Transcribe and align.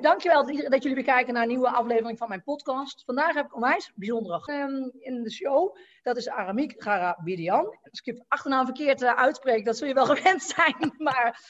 dankjewel 0.00 0.44
dat 0.44 0.82
jullie 0.82 0.94
weer 0.94 1.04
kijken 1.04 1.34
naar 1.34 1.42
een 1.42 1.48
nieuwe 1.48 1.70
aflevering 1.70 2.18
van 2.18 2.28
mijn 2.28 2.42
podcast. 2.42 3.02
Vandaag 3.04 3.34
heb 3.34 3.46
ik 3.46 3.54
onwijs 3.54 3.92
bijzondere 3.94 4.52
um, 4.52 4.90
in 4.98 5.22
de 5.22 5.30
show. 5.30 5.76
Dat 6.02 6.16
is 6.16 6.28
Aramik 6.28 6.74
Garabidian. 6.82 7.64
Als 7.64 8.00
ik 8.02 8.04
je 8.04 8.24
achternaam 8.28 8.64
verkeerd 8.64 9.02
uh, 9.02 9.14
uitspreek, 9.14 9.64
dat 9.64 9.76
zul 9.76 9.88
je 9.88 9.94
wel 9.94 10.06
gewend 10.14 10.42
zijn. 10.42 10.94
Maar 10.98 11.40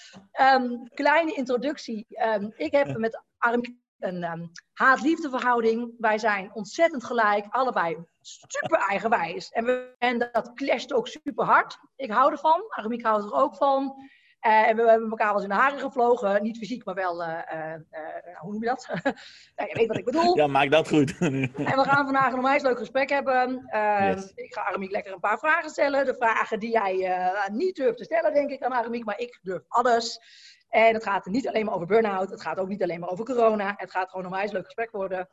um, 0.55 0.89
kleine 0.89 1.33
introductie. 1.33 2.07
Um, 2.35 2.53
ik 2.57 2.73
heb 2.73 2.97
met 2.97 3.23
Aramik 3.39 3.75
een 3.99 4.51
haat-liefde 4.73 5.31
verhouding. 5.31 5.95
Wij 5.99 6.19
zijn 6.19 6.55
ontzettend 6.55 7.05
gelijk, 7.05 7.47
allebei 7.51 7.97
super 8.21 8.79
eigenwijs. 8.79 9.51
En, 9.51 9.65
we, 9.65 9.95
en 9.99 10.19
dat 10.19 10.53
clasht 10.55 10.93
ook 10.93 11.09
super 11.09 11.45
hard. 11.45 11.79
Ik 11.97 12.11
hou 12.11 12.33
ervan, 12.33 12.65
Aramik 12.69 13.03
houdt 13.03 13.25
er 13.25 13.33
ook 13.33 13.55
van. 13.55 13.95
Uh, 14.47 14.69
en 14.69 14.77
we 14.77 14.89
hebben 14.89 15.11
elkaar 15.11 15.27
wel 15.27 15.35
eens 15.35 15.43
in 15.43 15.49
de 15.49 15.55
haren 15.55 15.79
gevlogen. 15.79 16.43
Niet 16.43 16.59
fysiek, 16.59 16.85
maar 16.85 16.95
wel, 16.95 17.23
uh, 17.23 17.29
uh, 17.29 17.75
hoe 18.39 18.53
noem 18.53 18.63
je 18.63 18.69
dat? 18.69 18.89
nou, 19.57 19.69
je 19.69 19.75
weet 19.75 19.87
wat 19.87 19.97
ik 19.97 20.05
bedoel. 20.05 20.37
Ja, 20.37 20.47
maak 20.47 20.71
dat 20.71 20.89
goed. 20.89 21.19
en 21.19 21.53
we 21.55 21.85
gaan 21.85 22.05
vandaag 22.05 22.33
een 22.33 22.39
onwijs 22.39 22.63
leuk 22.63 22.79
gesprek 22.79 23.11
hebben. 23.11 23.69
Yes. 23.73 24.33
Ik 24.35 24.55
ga 24.55 24.65
Aramiek 24.65 24.91
lekker 24.91 25.13
een 25.13 25.21
paar 25.21 25.39
vragen 25.39 25.71
stellen. 25.71 26.05
De 26.05 26.15
vragen 26.15 26.59
die 26.59 26.71
jij 26.71 27.13
niet 27.53 27.77
durft 27.77 27.99
te 27.99 28.05
stellen, 28.05 28.33
denk 28.33 28.51
ik 28.51 28.63
aan 28.63 28.73
Aramiek. 28.73 29.05
Maar 29.05 29.19
ik 29.19 29.39
durf 29.43 29.63
alles. 29.69 30.21
En 30.69 30.95
het 30.95 31.03
gaat 31.03 31.27
niet 31.27 31.49
alleen 31.49 31.65
maar 31.65 31.75
over 31.75 31.87
burn-out. 31.87 32.31
Het 32.31 32.43
gaat 32.43 32.59
ook 32.59 32.69
niet 32.69 32.83
alleen 32.83 33.01
maar 33.01 33.11
over 33.11 33.25
corona. 33.25 33.75
Het 33.77 33.91
gaat 33.91 34.11
gewoon 34.11 34.25
een 34.25 34.31
onwijs 34.31 34.53
leuk 34.53 34.65
gesprek 34.65 34.91
worden. 34.91 35.29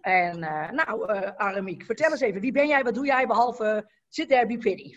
En 0.00 0.38
nou, 0.74 1.06
Aramiek, 1.36 1.84
vertel 1.84 2.10
eens 2.10 2.20
even. 2.20 2.40
Wie 2.40 2.52
ben 2.52 2.68
jij? 2.68 2.82
Wat 2.82 2.94
doe 2.94 3.06
jij 3.06 3.26
behalve 3.26 3.90
sit 4.08 4.28
there, 4.28 4.46
be 4.46 4.58
pretty? 4.58 4.96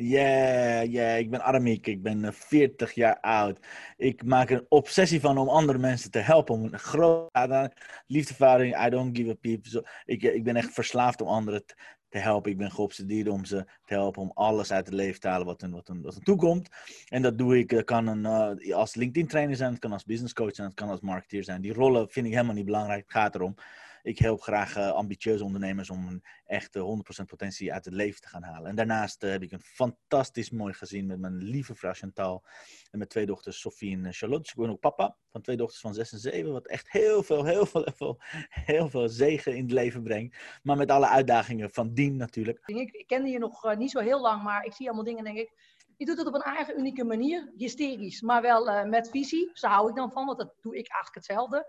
Ja, 0.00 0.80
ja, 0.80 1.08
ik 1.14 1.30
ben 1.30 1.42
Aramiek, 1.42 1.86
ik 1.86 2.02
ben 2.02 2.34
40 2.34 2.88
eh, 2.88 2.94
jaar 2.94 3.20
oud. 3.20 3.58
Ik 3.96 4.24
maak 4.24 4.50
een 4.50 4.66
obsessie 4.68 5.20
van 5.20 5.38
om 5.38 5.48
andere 5.48 5.78
mensen 5.78 6.10
te 6.10 6.18
helpen. 6.18 6.54
Om 6.54 6.64
een 6.64 6.78
grote 6.78 7.72
liefdevaring, 8.06 8.86
I 8.86 8.90
don't 8.90 9.16
give 9.16 9.30
a 9.30 9.34
peep. 9.34 9.66
Ik, 10.04 10.22
ik 10.22 10.44
ben 10.44 10.56
echt 10.56 10.72
verslaafd 10.72 11.20
om 11.20 11.28
anderen 11.28 11.64
te 12.08 12.18
helpen. 12.18 12.50
Ik 12.50 12.58
ben 12.58 12.70
geobsedeerd 12.70 13.28
om 13.28 13.44
ze 13.44 13.64
te 13.84 13.94
helpen 13.94 14.22
om 14.22 14.30
alles 14.34 14.72
uit 14.72 14.86
het 14.86 14.94
leven 14.94 15.20
te 15.20 15.28
halen 15.28 15.46
wat 15.46 15.60
hen, 15.60 15.70
wat 15.70 15.90
wat 16.02 16.24
toekomt. 16.24 16.68
En 17.08 17.22
dat 17.22 17.38
doe 17.38 17.58
ik, 17.58 17.68
dat 17.68 17.84
kan 17.84 18.06
een, 18.06 18.72
als 18.72 18.94
LinkedIn 18.94 19.28
trainer 19.28 19.56
zijn, 19.56 19.70
het 19.70 19.80
kan 19.80 19.92
als 19.92 20.04
business 20.04 20.32
coach 20.32 20.54
zijn, 20.54 20.68
het 20.68 20.76
kan 20.76 20.88
als 20.88 21.00
marketeer 21.00 21.44
zijn. 21.44 21.60
Die 21.60 21.72
rollen 21.72 22.10
vind 22.10 22.26
ik 22.26 22.32
helemaal 22.32 22.54
niet 22.54 22.64
belangrijk. 22.64 23.02
Het 23.02 23.12
gaat 23.12 23.34
erom 23.34 23.54
ik 24.02 24.18
help 24.18 24.40
graag 24.40 24.76
uh, 24.76 24.90
ambitieuze 24.90 25.44
ondernemers 25.44 25.90
om 25.90 26.06
een 26.08 26.22
echte 26.44 27.02
100% 27.20 27.24
potentie 27.24 27.72
uit 27.72 27.84
het 27.84 27.94
leven 27.94 28.20
te 28.20 28.28
gaan 28.28 28.42
halen. 28.42 28.70
En 28.70 28.76
daarnaast 28.76 29.22
uh, 29.22 29.30
heb 29.30 29.42
ik 29.42 29.52
een 29.52 29.60
fantastisch 29.60 30.50
mooi 30.50 30.72
gezin 30.72 31.06
met 31.06 31.18
mijn 31.18 31.36
lieve 31.36 31.74
vrouw 31.74 31.92
Chantal 31.92 32.42
en 32.90 32.98
mijn 32.98 33.08
twee 33.08 33.26
dochters 33.26 33.60
Sophie 33.60 34.04
en 34.04 34.12
Charlotte. 34.12 34.42
Dus 34.42 34.52
ik 34.52 34.58
ben 34.58 34.70
ook 34.70 34.80
papa 34.80 35.16
van 35.30 35.42
twee 35.42 35.56
dochters 35.56 35.80
van 35.80 35.94
6 35.94 36.12
en 36.12 36.18
7, 36.18 36.52
wat 36.52 36.66
echt 36.66 36.90
heel 36.90 37.22
veel, 37.22 37.44
heel 37.44 37.66
veel, 37.66 38.16
heel 38.50 38.88
veel, 38.88 39.08
zegen 39.08 39.56
in 39.56 39.62
het 39.62 39.72
leven 39.72 40.02
brengt. 40.02 40.36
Maar 40.62 40.76
met 40.76 40.90
alle 40.90 41.08
uitdagingen 41.08 41.70
van 41.70 41.94
dien 41.94 42.16
natuurlijk. 42.16 42.60
Ik, 42.64 43.04
kende 43.06 43.28
je 43.28 43.38
nog 43.38 43.76
niet 43.76 43.90
zo 43.90 44.00
heel 44.00 44.20
lang, 44.20 44.42
maar 44.42 44.64
ik 44.64 44.72
zie 44.72 44.86
allemaal 44.86 45.04
dingen 45.04 45.24
denk 45.24 45.38
ik... 45.38 45.76
Je 45.96 46.06
doet 46.06 46.18
het 46.18 46.26
op 46.26 46.34
een 46.34 46.42
eigen 46.42 46.78
unieke 46.78 47.04
manier, 47.04 47.52
hysterisch, 47.56 48.20
maar 48.20 48.42
wel 48.42 48.86
met 48.86 49.10
visie. 49.10 49.50
Zo 49.52 49.68
hou 49.68 49.88
ik 49.88 49.96
dan 49.96 50.12
van, 50.12 50.26
want 50.26 50.38
dat 50.38 50.54
doe 50.60 50.76
ik 50.76 50.88
eigenlijk 50.90 51.14
hetzelfde. 51.14 51.66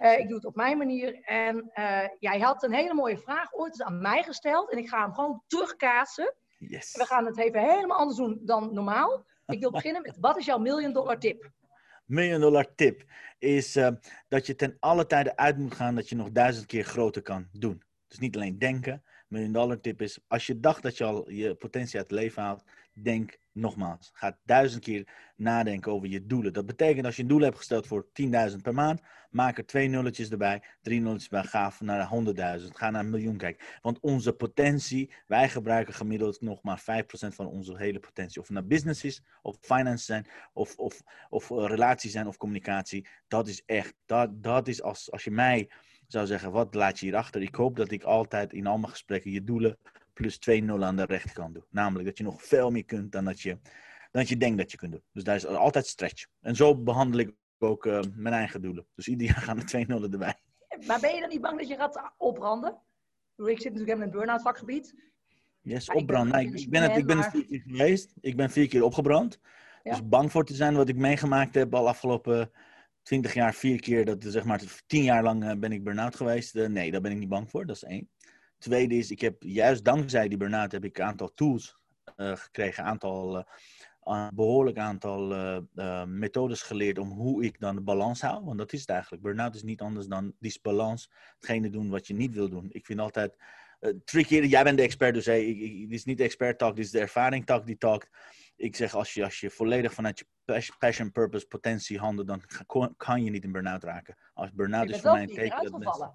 Uh, 0.00 0.18
ik 0.18 0.26
doe 0.26 0.36
het 0.36 0.44
op 0.44 0.56
mijn 0.56 0.78
manier. 0.78 1.20
En 1.22 1.70
uh, 1.74 2.04
jij 2.18 2.40
had 2.40 2.62
een 2.62 2.72
hele 2.72 2.94
mooie 2.94 3.18
vraag 3.18 3.54
ooit 3.54 3.82
aan 3.82 4.00
mij 4.00 4.22
gesteld. 4.22 4.70
En 4.70 4.78
ik 4.78 4.88
ga 4.88 5.02
hem 5.02 5.14
gewoon 5.14 5.42
terugkaatsen. 5.46 6.34
Yes. 6.58 6.96
We 6.96 7.04
gaan 7.04 7.26
het 7.26 7.38
even 7.38 7.60
helemaal 7.60 7.98
anders 7.98 8.16
doen 8.16 8.40
dan 8.42 8.74
normaal. 8.74 9.24
Ik 9.46 9.60
wil 9.60 9.70
beginnen 9.70 10.02
met, 10.02 10.16
wat 10.20 10.36
is 10.36 10.44
jouw 10.44 10.58
million 10.58 10.92
dollar 10.92 11.18
tip? 11.18 11.50
Million 12.04 12.40
dollar 12.40 12.74
tip 12.74 13.04
is 13.38 13.76
uh, 13.76 13.88
dat 14.28 14.46
je 14.46 14.54
ten 14.54 14.76
alle 14.80 15.06
tijde 15.06 15.36
uit 15.36 15.58
moet 15.58 15.74
gaan 15.74 15.94
dat 15.94 16.08
je 16.08 16.16
nog 16.16 16.30
duizend 16.30 16.66
keer 16.66 16.84
groter 16.84 17.22
kan 17.22 17.48
doen. 17.52 17.82
Dus 18.08 18.18
niet 18.18 18.36
alleen 18.36 18.58
denken. 18.58 19.04
Million 19.28 19.52
dollar 19.52 19.80
tip 19.80 20.02
is, 20.02 20.18
als 20.28 20.46
je 20.46 20.60
dacht 20.60 20.82
dat 20.82 20.96
je 20.96 21.04
al 21.04 21.30
je 21.30 21.54
potentie 21.54 21.98
uit 21.98 22.10
het 22.10 22.18
leven 22.18 22.42
haalt, 22.42 22.64
denk 22.92 23.38
nogmaals. 23.60 24.10
Ga 24.12 24.38
duizend 24.44 24.82
keer 24.82 25.08
nadenken 25.36 25.92
over 25.92 26.08
je 26.08 26.26
doelen. 26.26 26.52
Dat 26.52 26.66
betekent 26.66 27.06
als 27.06 27.16
je 27.16 27.22
een 27.22 27.28
doel 27.28 27.40
hebt 27.40 27.56
gesteld 27.56 27.86
voor 27.86 28.06
10.000 28.50 28.56
per 28.62 28.74
maand, 28.74 29.00
maak 29.30 29.58
er 29.58 29.66
twee 29.66 29.88
nulletjes 29.88 30.30
erbij, 30.30 30.62
drie 30.82 31.00
nulletjes 31.00 31.28
bij, 31.28 31.42
ga 31.42 31.72
naar 31.78 32.10
100.000, 32.60 32.66
ga 32.66 32.90
naar 32.90 33.04
een 33.04 33.10
miljoen 33.10 33.36
kijken. 33.36 33.66
Want 33.82 34.00
onze 34.00 34.32
potentie, 34.32 35.12
wij 35.26 35.48
gebruiken 35.48 35.94
gemiddeld 35.94 36.40
nog 36.40 36.62
maar 36.62 36.80
5% 36.80 36.84
van 37.10 37.46
onze 37.46 37.76
hele 37.76 38.00
potentie. 38.00 38.40
Of 38.40 38.46
het 38.46 38.56
nou 38.56 38.68
business 38.68 39.04
is, 39.04 39.22
of 39.42 39.56
finance 39.60 40.04
zijn, 40.04 40.26
of, 40.52 40.76
of, 40.76 41.02
of 41.28 41.50
uh, 41.50 41.64
relaties 41.66 42.12
zijn, 42.12 42.26
of 42.26 42.36
communicatie. 42.36 43.08
Dat 43.28 43.48
is 43.48 43.62
echt, 43.66 43.94
dat, 44.06 44.42
dat 44.42 44.68
is 44.68 44.82
als, 44.82 45.10
als 45.10 45.24
je 45.24 45.30
mij 45.30 45.70
zou 46.06 46.26
zeggen, 46.26 46.52
wat 46.52 46.74
laat 46.74 46.98
je 46.98 47.04
hierachter? 47.04 47.42
Ik 47.42 47.54
hoop 47.54 47.76
dat 47.76 47.90
ik 47.90 48.02
altijd 48.02 48.52
in 48.52 48.66
al 48.66 48.78
mijn 48.78 48.92
gesprekken 48.92 49.30
je 49.30 49.44
doelen 49.44 49.78
plus 50.12 50.38
2-0 50.50 50.64
aan 50.80 50.96
de 50.96 51.04
rechterkant 51.04 51.54
doe. 51.54 51.64
Namelijk 51.70 52.08
dat 52.08 52.18
je 52.18 52.24
nog 52.24 52.42
veel 52.42 52.70
meer 52.70 52.84
kunt 52.84 53.12
dan 53.12 53.24
dat 53.24 53.40
je, 53.40 53.50
dan 54.10 54.20
dat 54.20 54.28
je 54.28 54.36
denkt 54.36 54.58
dat 54.58 54.70
je 54.70 54.76
kunt 54.76 54.92
doen. 54.92 55.02
Dus 55.12 55.24
daar 55.24 55.36
is 55.36 55.46
altijd 55.46 55.86
stretch. 55.86 56.26
En 56.40 56.56
zo 56.56 56.76
behandel 56.76 57.20
ik 57.20 57.32
ook 57.58 57.84
uh, 57.84 58.00
mijn 58.14 58.34
eigen 58.34 58.62
doelen. 58.62 58.86
Dus 58.94 59.08
ieder 59.08 59.26
jaar 59.26 59.42
gaan 59.42 59.58
er 59.58 59.66
2 59.66 59.86
nullen 59.86 60.12
erbij. 60.12 60.34
Maar 60.86 61.00
ben 61.00 61.14
je 61.14 61.20
dan 61.20 61.28
niet 61.28 61.40
bang 61.40 61.58
dat 61.58 61.68
je 61.68 61.76
gaat 61.76 62.12
opbranden? 62.16 62.78
Ik 63.36 63.60
zit 63.60 63.72
natuurlijk 63.72 63.98
in 63.98 64.04
een 64.04 64.10
burn-out 64.10 64.42
vakgebied. 64.42 64.94
Yes, 65.60 65.90
opbranden. 65.90 66.40
Ik, 66.40 66.54
ik, 66.54 66.70
ben 66.70 66.82
het, 66.82 66.96
ik 66.96 67.06
ben 67.06 67.18
het 67.18 67.30
vier 67.30 67.46
keer 67.46 67.62
geweest. 67.66 68.14
Ik 68.20 68.36
ben 68.36 68.50
vier 68.50 68.68
keer 68.68 68.84
opgebrand. 68.84 69.40
Ja. 69.82 69.90
Dus 69.90 70.08
bang 70.08 70.30
voor 70.30 70.44
te 70.44 70.54
zijn 70.54 70.74
wat 70.74 70.88
ik 70.88 70.96
meegemaakt 70.96 71.54
heb 71.54 71.74
al 71.74 71.88
afgelopen 71.88 72.50
20 73.02 73.34
jaar, 73.34 73.54
vier 73.54 73.80
keer. 73.80 74.04
Dat, 74.04 74.16
zeg 74.22 74.44
maar, 74.44 74.82
tien 74.86 75.02
jaar 75.02 75.22
lang 75.22 75.44
eh, 75.44 75.56
ben 75.56 75.72
ik 75.72 75.84
burn-out 75.84 76.16
geweest. 76.16 76.54
Uh, 76.54 76.68
nee, 76.68 76.90
daar 76.90 77.00
ben 77.00 77.12
ik 77.12 77.18
niet 77.18 77.28
bang 77.28 77.50
voor. 77.50 77.66
Dat 77.66 77.76
is 77.76 77.84
één. 77.84 78.08
Tweede 78.60 78.94
is, 78.94 79.10
ik 79.10 79.20
heb 79.20 79.42
juist 79.42 79.84
dankzij 79.84 80.28
die 80.28 80.38
burn-out 80.38 80.72
heb 80.72 80.84
ik 80.84 80.98
een 80.98 81.04
aantal 81.04 81.32
tools 81.34 81.76
uh, 82.16 82.36
gekregen, 82.36 82.82
een 82.82 82.90
aantal, 82.90 83.38
uh, 83.38 83.44
een 84.02 84.30
behoorlijk 84.34 84.78
aantal 84.78 85.32
uh, 85.74 86.04
methodes 86.04 86.62
geleerd 86.62 86.98
om 86.98 87.10
hoe 87.10 87.44
ik 87.44 87.60
dan 87.60 87.74
de 87.74 87.82
balans 87.82 88.20
hou. 88.20 88.44
Want 88.44 88.58
dat 88.58 88.72
is 88.72 88.80
het 88.80 88.88
eigenlijk. 88.88 89.22
Burn-out 89.22 89.54
is 89.54 89.62
niet 89.62 89.80
anders 89.80 90.06
dan 90.06 90.32
disbalans, 90.38 91.10
hetgene 91.34 91.70
doen 91.70 91.90
wat 91.90 92.06
je 92.06 92.14
niet 92.14 92.34
wil 92.34 92.48
doen. 92.48 92.66
Ik 92.70 92.86
vind 92.86 93.00
altijd 93.00 93.36
tricky, 94.04 94.34
jij 94.34 94.64
bent 94.64 94.76
de 94.76 94.82
expert, 94.82 95.14
dus 95.14 95.26
hey, 95.26 95.44
ik, 95.44 95.60
ik, 95.60 95.88
dit 95.88 95.98
is 95.98 96.04
niet 96.04 96.18
de 96.18 96.24
expert 96.24 96.58
talk, 96.58 96.76
dit 96.76 96.84
is 96.84 96.90
de 96.90 97.00
ervaring 97.00 97.46
talk 97.46 97.66
die 97.66 97.76
talkt. 97.76 98.08
Ik 98.56 98.76
zeg, 98.76 98.94
als 98.94 99.14
je, 99.14 99.24
als 99.24 99.40
je 99.40 99.50
volledig 99.50 99.92
vanuit 99.92 100.18
je 100.18 100.26
passion, 100.78 101.12
purpose, 101.12 101.46
potentie 101.46 101.98
handelt, 101.98 102.26
dan 102.26 102.42
kan 102.96 103.24
je 103.24 103.30
niet 103.30 103.44
in 103.44 103.52
burn-out 103.52 103.82
raken. 103.82 104.16
Als 104.34 104.52
burn-out 104.52 104.90
is 104.90 105.00
voor 105.00 105.12
mij 105.12 105.22
een 105.22 105.34
teken 105.34 105.62
dat 105.62 105.78
mensen... 105.78 106.12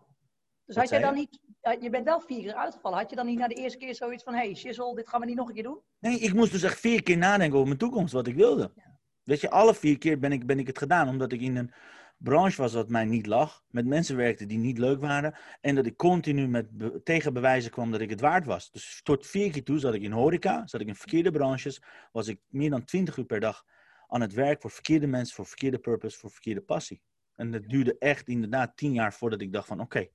Dus 0.66 0.76
had 0.76 0.90
je 0.90 1.00
dan 1.00 1.14
niet, 1.14 1.40
je 1.80 1.90
bent 1.90 2.06
wel 2.06 2.22
vier 2.22 2.42
keer 2.42 2.54
uitgevallen. 2.54 2.98
Had 2.98 3.10
je 3.10 3.16
dan 3.16 3.26
niet 3.26 3.40
na 3.40 3.48
de 3.48 3.56
eerste 3.56 3.78
keer 3.78 3.96
zoiets 3.96 4.24
van: 4.24 4.34
hey, 4.34 4.56
shizzle, 4.56 4.96
dit 4.96 5.10
gaan 5.10 5.20
we 5.20 5.26
niet 5.26 5.36
nog 5.36 5.48
een 5.48 5.54
keer 5.54 5.64
doen? 5.64 5.80
Nee, 6.00 6.20
ik 6.20 6.34
moest 6.34 6.52
dus 6.52 6.64
echt 6.64 6.80
vier 6.80 7.04
keer 7.04 7.18
nadenken 7.18 7.56
over 7.56 7.68
mijn 7.68 7.80
toekomst, 7.80 8.14
wat 8.14 8.28
ik 8.28 8.36
wilde. 8.36 8.72
Ja. 8.76 9.00
Weet 9.24 9.42
je, 9.42 9.50
alle 9.50 9.76
vier 9.76 9.98
keer 9.98 10.20
ben 10.20 10.32
ik, 10.32 10.46
ben 10.46 10.60
ik 10.60 10.68
het 10.68 10.78
gedaan, 10.78 11.10
omdat 11.10 11.32
ik 11.32 11.42
in 11.42 11.56
een 11.56 11.74
branche 12.18 12.62
was 12.62 12.74
wat 12.74 12.90
mij 12.90 13.06
niet 13.06 13.26
lag, 13.26 13.64
met 13.68 13.86
mensen 13.86 14.16
werkte 14.16 14.46
die 14.46 14.58
niet 14.58 14.78
leuk 14.78 15.00
waren, 15.00 15.36
en 15.62 15.76
dat 15.76 15.86
ik 15.86 15.98
continu 15.98 16.48
met 16.48 16.68
tegenbewijzen 17.04 17.72
kwam 17.72 17.92
dat 17.92 18.02
ik 18.02 18.10
het 18.10 18.22
waard 18.22 18.46
was. 18.46 18.72
Dus 18.72 19.02
tot 19.04 19.28
vier 19.28 19.52
keer 19.52 19.64
toe 19.64 19.80
zat 19.80 19.94
ik 19.94 20.02
in 20.02 20.12
horeca, 20.12 20.68
zat 20.68 20.82
ik 20.82 20.88
in 20.88 20.96
verkeerde 20.96 21.32
branches, 21.32 21.82
was 22.12 22.28
ik 22.28 22.40
meer 22.48 22.70
dan 22.70 22.84
twintig 22.84 23.18
uur 23.18 23.26
per 23.26 23.40
dag 23.40 23.64
aan 24.08 24.22
het 24.22 24.34
werk 24.34 24.62
voor 24.62 24.72
verkeerde 24.72 25.08
mensen, 25.08 25.36
voor 25.36 25.46
verkeerde 25.46 25.80
purpose, 25.80 26.18
voor 26.18 26.32
verkeerde 26.32 26.62
passie. 26.62 27.02
En 27.36 27.52
dat 27.52 27.64
duurde 27.68 27.96
echt 28.00 28.28
inderdaad 28.28 28.78
tien 28.78 28.94
jaar 28.94 29.14
voordat 29.14 29.42
ik 29.42 29.54
dacht 29.54 29.68
van 29.68 29.80
oké, 29.80 30.08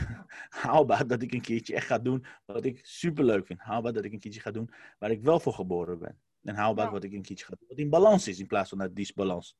haalbaar 0.64 1.06
dat 1.06 1.22
ik 1.22 1.32
een 1.32 1.40
keertje 1.40 1.74
echt 1.74 1.86
ga 1.86 1.98
doen 1.98 2.24
wat 2.44 2.64
ik 2.64 2.80
super 2.82 3.24
leuk 3.24 3.46
vind. 3.46 3.60
Haalbaar 3.60 3.92
dat 3.92 4.04
ik 4.04 4.12
een 4.12 4.20
keertje 4.20 4.40
ga 4.40 4.50
doen 4.50 4.70
waar 4.98 5.10
ik 5.10 5.22
wel 5.22 5.40
voor 5.40 5.52
geboren 5.52 5.98
ben. 5.98 6.20
En 6.42 6.54
haalbaar 6.54 6.90
wat 6.90 7.04
ik 7.04 7.12
een 7.12 7.22
keertje 7.22 7.44
ga 7.44 7.54
doen 7.58 7.68
wat 7.68 7.78
in 7.78 7.90
balans 7.90 8.28
is 8.28 8.38
in 8.38 8.46
plaats 8.46 8.68
van 8.68 8.80
uit 8.80 8.96
disbalans. 8.96 9.56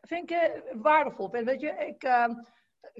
Vind 0.00 0.30
ik 0.30 0.36
uh, 0.36 0.82
waardevol. 0.82 1.30
Weet 1.30 1.60
je, 1.60 1.68
ik, 1.88 2.04
uh, 2.04 2.28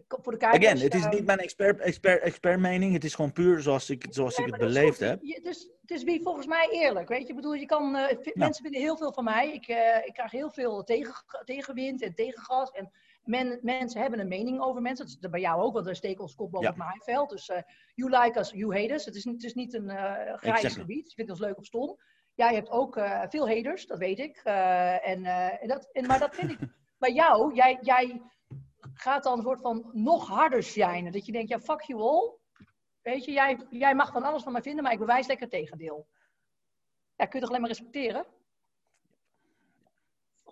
voor 0.06 0.32
de 0.32 0.38
kijkers... 0.38 0.64
Again, 0.64 0.82
het 0.82 0.94
is 0.94 1.06
niet 1.08 1.26
mijn 1.26 1.38
expert, 1.38 1.81
expert, 1.81 2.23
expert 2.23 2.61
mening. 2.61 2.93
Het 2.93 3.05
is 3.05 3.14
gewoon 3.14 3.32
puur 3.32 3.61
zoals 3.61 3.90
ik, 3.90 4.06
zoals 4.11 4.37
ik 4.37 4.46
het 4.46 4.58
beleefd 4.58 5.00
heb. 5.00 5.20
het, 5.23 5.46
is, 5.46 5.70
het 5.81 5.90
is 5.90 6.02
wie 6.02 6.23
volgens 6.23 6.46
mij 6.46 6.69
eerlijk. 6.70 7.08
Weet 7.08 7.23
je, 7.23 7.29
ik 7.29 7.34
bedoel, 7.34 7.55
je 7.55 7.67
kan, 7.67 7.96
uh, 7.96 8.06
mensen 8.34 8.62
vinden 8.62 8.81
heel 8.81 8.96
veel 8.96 9.12
van 9.12 9.25
mij. 9.25 9.52
Ik, 9.52 9.69
ik 10.06 10.12
krijg 10.12 10.31
heel 10.31 10.50
veel 10.50 10.84
tegen, 10.84 11.14
tegenwind 11.44 12.02
en 12.02 12.14
tegengas. 12.14 12.70
En 12.70 12.90
Men, 13.31 13.59
mensen 13.62 14.00
hebben 14.00 14.21
een 14.21 14.29
mening 14.29 14.61
over 14.61 14.82
mensen. 14.82 15.06
Dat 15.06 15.15
is 15.21 15.31
bij 15.31 15.41
jou 15.41 15.62
ook, 15.62 15.75
want 15.75 15.87
er 15.87 15.97
steken 15.97 16.23
ons 16.23 16.35
kop 16.35 16.50
boven 16.50 16.67
ja. 16.67 16.75
het 16.75 16.82
maaiveld. 16.82 17.31
Dus 17.31 17.49
uh, 17.49 17.59
you 17.94 18.23
like 18.23 18.38
us, 18.38 18.50
you 18.50 18.81
hate 18.81 18.94
us. 18.94 19.05
Het 19.05 19.15
is, 19.15 19.25
het 19.25 19.44
is 19.44 19.55
niet 19.55 19.75
een 19.75 19.91
uh, 19.91 20.35
grijs 20.35 20.75
gebied. 20.75 21.09
Je 21.09 21.15
vindt 21.15 21.31
ons 21.31 21.41
leuk 21.41 21.59
of 21.59 21.65
stom. 21.65 21.99
Jij 22.35 22.55
hebt 22.55 22.71
ook 22.71 22.97
uh, 22.97 23.23
veel 23.29 23.49
haters, 23.49 23.87
dat 23.87 23.99
weet 23.99 24.19
ik. 24.19 24.37
en, 24.37 25.25
en 25.25 25.69
dat, 25.69 25.88
en, 25.93 26.06
maar 26.06 26.19
dat 26.19 26.35
vind 26.35 26.50
ik 26.50 26.59
bij 27.05 27.12
jou. 27.12 27.55
Jij, 27.55 27.79
jij 27.81 28.23
gaat 28.93 29.23
dan 29.23 29.38
een 29.38 29.44
soort 29.44 29.61
van 29.61 29.91
nog 29.93 30.29
harder 30.29 30.62
shinen. 30.62 31.12
Dat 31.12 31.27
je 31.27 31.32
denkt, 31.32 31.49
ja, 31.49 31.61
fuck 31.61 31.81
you 31.82 32.00
all. 32.00 32.38
Weet 33.03 33.25
je, 33.25 33.32
jij, 33.32 33.67
jij 33.71 33.94
mag 33.94 34.12
van 34.12 34.23
alles 34.23 34.43
van 34.43 34.53
mij 34.53 34.62
vinden, 34.62 34.82
maar 34.82 34.93
ik 34.93 34.99
bewijs 34.99 35.27
lekker 35.27 35.47
het 35.47 35.55
tegendeel. 35.55 36.06
Ja, 37.17 37.27
kun 37.27 37.35
je 37.35 37.41
toch 37.41 37.49
alleen 37.49 37.61
maar 37.61 37.71
respecteren? 37.71 38.27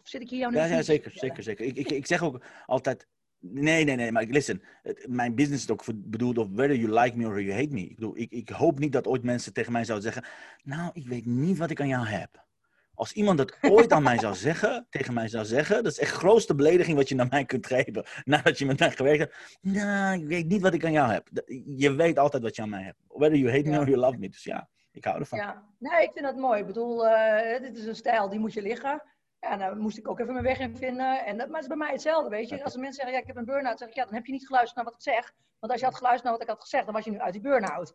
Zit 0.08 0.22
ik 0.22 0.30
hier 0.30 0.38
jou 0.38 0.52
nu 0.52 0.58
Ja, 0.58 0.64
ja 0.64 0.82
zeker, 0.82 1.10
zeker, 1.14 1.42
zeker. 1.42 1.64
Ik, 1.64 1.76
ik, 1.76 1.90
ik 1.90 2.06
zeg 2.06 2.22
ook 2.22 2.42
altijd, 2.66 3.06
Nee, 3.40 3.84
nee, 3.84 3.96
nee, 3.96 4.12
maar 4.12 4.24
listen. 4.24 4.62
Mijn 5.06 5.34
business 5.34 5.64
is 5.64 5.70
ook 5.70 5.84
bedoeld 5.94 6.38
of 6.38 6.48
whether 6.50 6.76
you 6.76 7.00
like 7.00 7.16
me 7.16 7.26
or 7.26 7.42
you 7.42 7.54
hate 7.54 7.74
me. 7.74 7.80
Ik 7.80 7.94
bedoel, 7.94 8.16
ik, 8.16 8.30
ik 8.30 8.48
hoop 8.48 8.78
niet 8.78 8.92
dat 8.92 9.06
ooit 9.06 9.22
mensen 9.22 9.52
tegen 9.52 9.72
mij 9.72 9.84
zouden 9.84 10.12
zeggen, 10.12 10.32
nou, 10.62 10.90
ik 10.92 11.08
weet 11.08 11.26
niet 11.26 11.58
wat 11.58 11.70
ik 11.70 11.80
aan 11.80 11.88
jou 11.88 12.06
heb. 12.06 12.46
Als 12.94 13.12
iemand 13.12 13.38
dat 13.38 13.56
ooit 13.72 13.92
aan 13.92 14.02
mij 14.02 14.18
zou 14.18 14.34
zeggen, 14.34 14.86
tegen 14.90 15.14
mij 15.14 15.28
zou 15.28 15.44
zeggen, 15.44 15.82
dat 15.82 15.92
is 15.92 15.98
echt 15.98 16.12
de 16.12 16.18
grootste 16.18 16.54
belediging 16.54 16.96
wat 16.96 17.08
je 17.08 17.14
naar 17.14 17.28
mij 17.30 17.44
kunt 17.44 17.66
geven. 17.66 18.04
Nadat 18.24 18.58
je 18.58 18.66
met 18.66 18.78
mij 18.78 18.90
gewerkt 18.90 19.18
hebt. 19.18 19.58
Nou, 19.60 20.20
ik 20.20 20.26
weet 20.26 20.48
niet 20.48 20.62
wat 20.62 20.74
ik 20.74 20.84
aan 20.84 20.92
jou 20.92 21.12
heb. 21.12 21.28
Je 21.64 21.94
weet 21.94 22.18
altijd 22.18 22.42
wat 22.42 22.56
je 22.56 22.62
aan 22.62 22.70
mij 22.70 22.82
hebt. 22.82 22.98
Whether 23.08 23.38
you 23.38 23.50
hate 23.50 23.68
me 23.68 23.78
or 23.78 23.88
you 23.88 23.98
love 23.98 24.18
me. 24.18 24.28
Dus 24.28 24.44
ja, 24.44 24.68
ik 24.92 25.04
hou 25.04 25.18
ervan. 25.18 25.38
Ja, 25.38 25.64
nee, 25.78 26.02
ik 26.02 26.10
vind 26.12 26.24
dat 26.24 26.36
mooi. 26.36 26.60
Ik 26.60 26.66
bedoel, 26.66 27.06
uh, 27.06 27.60
dit 27.60 27.76
is 27.76 27.84
een 27.84 27.96
stijl, 27.96 28.28
die 28.28 28.38
moet 28.38 28.52
je 28.52 28.62
liggen. 28.62 29.02
Ja, 29.40 29.56
daar 29.56 29.76
moest 29.76 29.98
ik 29.98 30.08
ook 30.08 30.18
even 30.18 30.32
mijn 30.32 30.44
weg 30.44 30.58
in 30.58 30.76
vinden. 30.76 31.24
En 31.24 31.38
dat, 31.38 31.46
maar 31.46 31.60
het 31.60 31.70
is 31.70 31.76
bij 31.76 31.86
mij 31.86 31.92
hetzelfde, 31.92 32.30
weet 32.30 32.48
je. 32.48 32.64
Als 32.64 32.76
mensen 32.76 32.94
zeggen, 32.94 33.12
ja, 33.12 33.20
ik 33.20 33.26
heb 33.26 33.36
een 33.36 33.44
burn-out, 33.44 33.78
zeg 33.78 33.88
ik, 33.88 33.94
ja, 33.94 34.04
dan 34.04 34.14
heb 34.14 34.26
je 34.26 34.32
niet 34.32 34.46
geluisterd 34.46 34.76
naar 34.76 34.84
wat 34.84 34.94
ik 34.94 35.12
zeg. 35.12 35.32
Want 35.58 35.72
als 35.72 35.80
je 35.80 35.86
had 35.86 35.96
geluisterd 35.96 36.24
naar 36.24 36.32
wat 36.32 36.42
ik 36.42 36.48
had 36.48 36.60
gezegd, 36.60 36.84
dan 36.84 36.94
was 36.94 37.04
je 37.04 37.10
nu 37.10 37.18
uit 37.18 37.32
die 37.32 37.42
burn-out. 37.42 37.94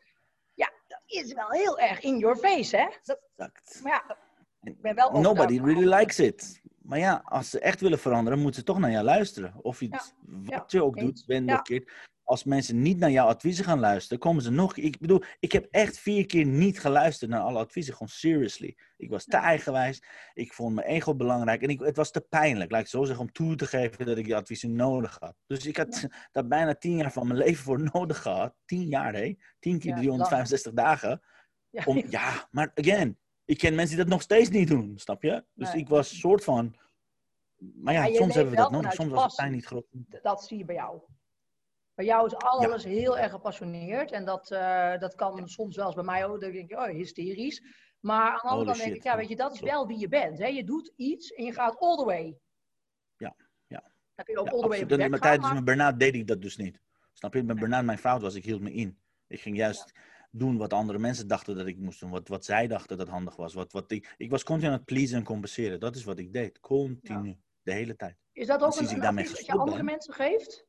Ja, 0.54 0.72
dat 0.88 1.01
is 1.06 1.34
wel 1.34 1.50
heel 1.50 1.80
erg 1.80 2.01
in 2.01 2.18
your 2.18 2.36
face, 2.36 2.78
hè? 2.78 2.88
Dat, 3.04 3.19
exact. 3.36 3.80
Maar 3.84 3.92
ja, 4.07 4.18
ik 4.62 4.81
ben 4.81 4.95
wel 4.95 5.22
Nobody 5.22 5.60
really 5.60 5.94
likes 5.95 6.19
it. 6.19 6.62
Maar 6.81 7.00
ja, 7.00 7.22
als 7.24 7.50
ze 7.50 7.60
echt 7.60 7.81
willen 7.81 8.00
veranderen, 8.00 8.39
moeten 8.39 8.60
ze 8.60 8.66
toch 8.66 8.80
naar 8.80 8.92
jou 8.92 9.04
luisteren. 9.04 9.54
Of 9.62 9.80
je 9.80 9.89
wat 10.25 10.72
je 10.72 10.84
ook 10.84 11.00
doet, 11.00 11.24
ben 11.28 11.46
ja. 11.46 11.57
keer 11.57 12.12
als 12.24 12.44
mensen 12.44 12.81
niet 12.81 12.98
naar 12.98 13.12
jouw 13.12 13.28
adviezen 13.28 13.66
gaan 13.66 13.80
luisteren, 13.80 14.20
komen 14.20 14.44
ze 14.44 14.52
nog. 14.52 14.78
Ik 14.78 15.00
bedoel, 15.00 15.24
ik 15.40 15.52
heb 15.52 15.68
echt 15.72 15.98
vier 16.00 16.25
keer 16.25 16.46
niet 16.46 16.80
geluisterd 16.80 17.31
naar 17.31 17.40
alle 17.40 17.60
adviezen. 17.60 17.94
Gewoon 17.94 18.08
seriously. 18.08 18.78
Ik 18.98 19.10
was 19.10 19.25
te 19.25 19.38
eigenwijs. 19.38 20.04
Ik 20.34 20.54
vond 20.54 20.75
mijn 20.75 20.88
ego 20.88 21.16
belangrijk. 21.16 21.62
En 21.62 21.70
ik, 21.70 21.80
het 21.80 21.96
was 21.96 22.12
te 22.12 22.22
pijnlijk, 22.22 22.72
laat 22.72 22.81
ik 22.81 22.88
zo 22.88 23.04
zeggen, 23.04 23.25
om 23.25 23.31
toe 23.31 23.56
te 23.56 23.66
geven 23.66 24.06
dat 24.06 24.18
ik 24.18 24.25
die 24.25 24.36
adviezen 24.36 24.75
nodig 24.75 25.18
had. 25.20 25.36
Dus 25.48 25.66
ik 25.66 25.78
had 25.78 26.08
daar 26.31 26.48
bijna 26.48 26.75
tien 26.75 26.98
jaar 26.98 27.12
van 27.12 27.28
mijn 27.28 27.40
leven 27.40 27.64
voor 27.64 27.90
nodig 27.94 28.22
gehad. 28.22 28.56
Tien 28.66 28.88
jaar, 28.88 29.14
hé. 29.14 29.36
Tien 29.60 29.80
keer 29.80 29.96
365 29.96 30.74
dagen. 30.74 31.22
Ja. 31.70 31.84
Om, 31.86 32.04
ja, 32.10 32.48
maar 32.52 32.72
again, 32.75 33.18
ik 33.46 33.58
ken 33.58 33.75
mensen 33.75 33.96
die 33.96 34.06
dat 34.06 34.14
nog 34.14 34.22
steeds 34.22 34.50
niet 34.50 34.68
doen, 34.68 34.94
snap 34.96 35.24
je? 35.24 35.46
Dus 35.54 35.74
ik 35.74 35.88
was 35.88 36.20
soort 36.20 36.44
van. 36.44 36.75
Maar 37.58 37.94
ja, 37.94 38.14
soms 38.14 38.34
hebben 38.34 38.54
we 38.54 38.60
dat 38.60 38.72
nodig. 38.72 38.94
Soms 38.94 39.12
was 39.12 39.24
het 39.24 39.36
pijn 39.36 39.52
niet 39.52 39.66
groot. 39.66 39.86
Dat 40.22 40.44
zie 40.44 40.58
je 40.58 40.66
bij 40.66 40.75
jou. 40.75 41.02
Bij 41.95 42.06
jou 42.06 42.25
is 42.25 42.36
alles 42.36 42.84
heel 42.84 43.18
erg 43.18 43.31
gepassioneerd. 43.31 44.12
En 44.12 44.25
dat, 44.25 44.51
uh, 44.51 44.98
dat 44.98 45.16
kan 45.16 45.48
soms 45.48 45.75
wel 45.75 45.86
eens 45.86 45.95
bij 45.95 46.04
mij 46.04 46.25
ook. 46.25 46.42
Dan 46.42 46.51
denk 46.51 46.69
je, 46.69 46.78
oh, 46.78 46.86
hysterisch. 46.86 47.63
Maar 48.00 48.31
aan 48.31 48.40
de 48.42 48.48
andere 48.48 48.66
kant 48.66 48.78
denk 48.78 48.95
ik, 48.95 49.04
ja, 49.04 49.18
weet 49.18 49.30
je, 49.30 49.36
dat 49.36 49.54
is 49.54 49.60
wel 49.60 49.88
wie 49.88 50.00
je 50.00 50.07
bent. 50.07 50.38
Hè? 50.38 50.48
Je 50.48 50.63
doet 50.63 50.94
iets 50.95 51.31
en 51.31 51.44
je 51.44 51.54
gaat 51.54 51.80
all 51.80 51.98
the 51.98 52.06
way. 52.06 52.38
Ja, 53.18 53.36
ja. 53.68 53.84
Dan 54.16 54.25
kun 54.25 54.34
je 54.34 54.40
ook 54.40 54.50
all 54.50 54.62
the 54.62 54.68
way 54.68 54.81
op 54.81 54.90
de 54.90 55.10
maar 55.10 55.19
Tijdens 55.19 55.51
mijn 55.51 55.63
Bernard 55.63 56.00
deed 56.00 56.16
ik 56.16 56.28
dat 56.28 56.42
dus 56.42 56.57
niet. 56.57 56.81
Snap 57.13 57.34
je? 57.34 57.44
Met 57.44 57.60
Bernard 57.60 57.86
mijn 57.86 57.98
fout 57.98 58.22
was, 58.22 58.36
ik 58.36 58.46
hield 58.46 58.62
me 58.62 58.74
in. 58.74 59.00
Ik 59.28 59.42
ging 59.42 59.57
juist 59.57 59.92
doen 60.31 60.57
wat 60.57 60.74
andere 60.74 61.00
mensen 61.00 61.28
dachten 61.28 61.56
dat 61.56 61.68
ik 61.68 61.78
moest 61.78 62.00
doen. 62.00 62.10
Wat, 62.10 62.28
wat 62.28 62.46
zij 62.46 62.68
dachten 62.68 62.98
dat 62.98 63.07
handig 63.07 63.36
was. 63.36 63.54
Wat, 63.54 63.72
wat 63.72 63.92
ik, 63.92 64.13
ik 64.18 64.30
was 64.30 64.44
continu 64.44 64.68
aan 64.72 64.78
het 64.78 64.86
pleasen 64.86 65.18
en 65.18 65.24
compenseren. 65.24 65.80
Dat 65.80 65.96
is 65.96 66.04
wat 66.04 66.18
ik 66.18 66.34
deed. 66.34 66.60
Continu. 66.60 67.38
De 67.62 67.72
hele 67.72 67.96
tijd. 67.96 68.18
Is 68.31 68.48
dat 68.48 68.62
ook 68.62 68.75
een, 68.75 69.06
een 69.06 69.16
dat 69.16 69.46
je 69.46 69.51
andere 69.51 69.84
mensen 69.84 70.13
geeft? 70.13 70.66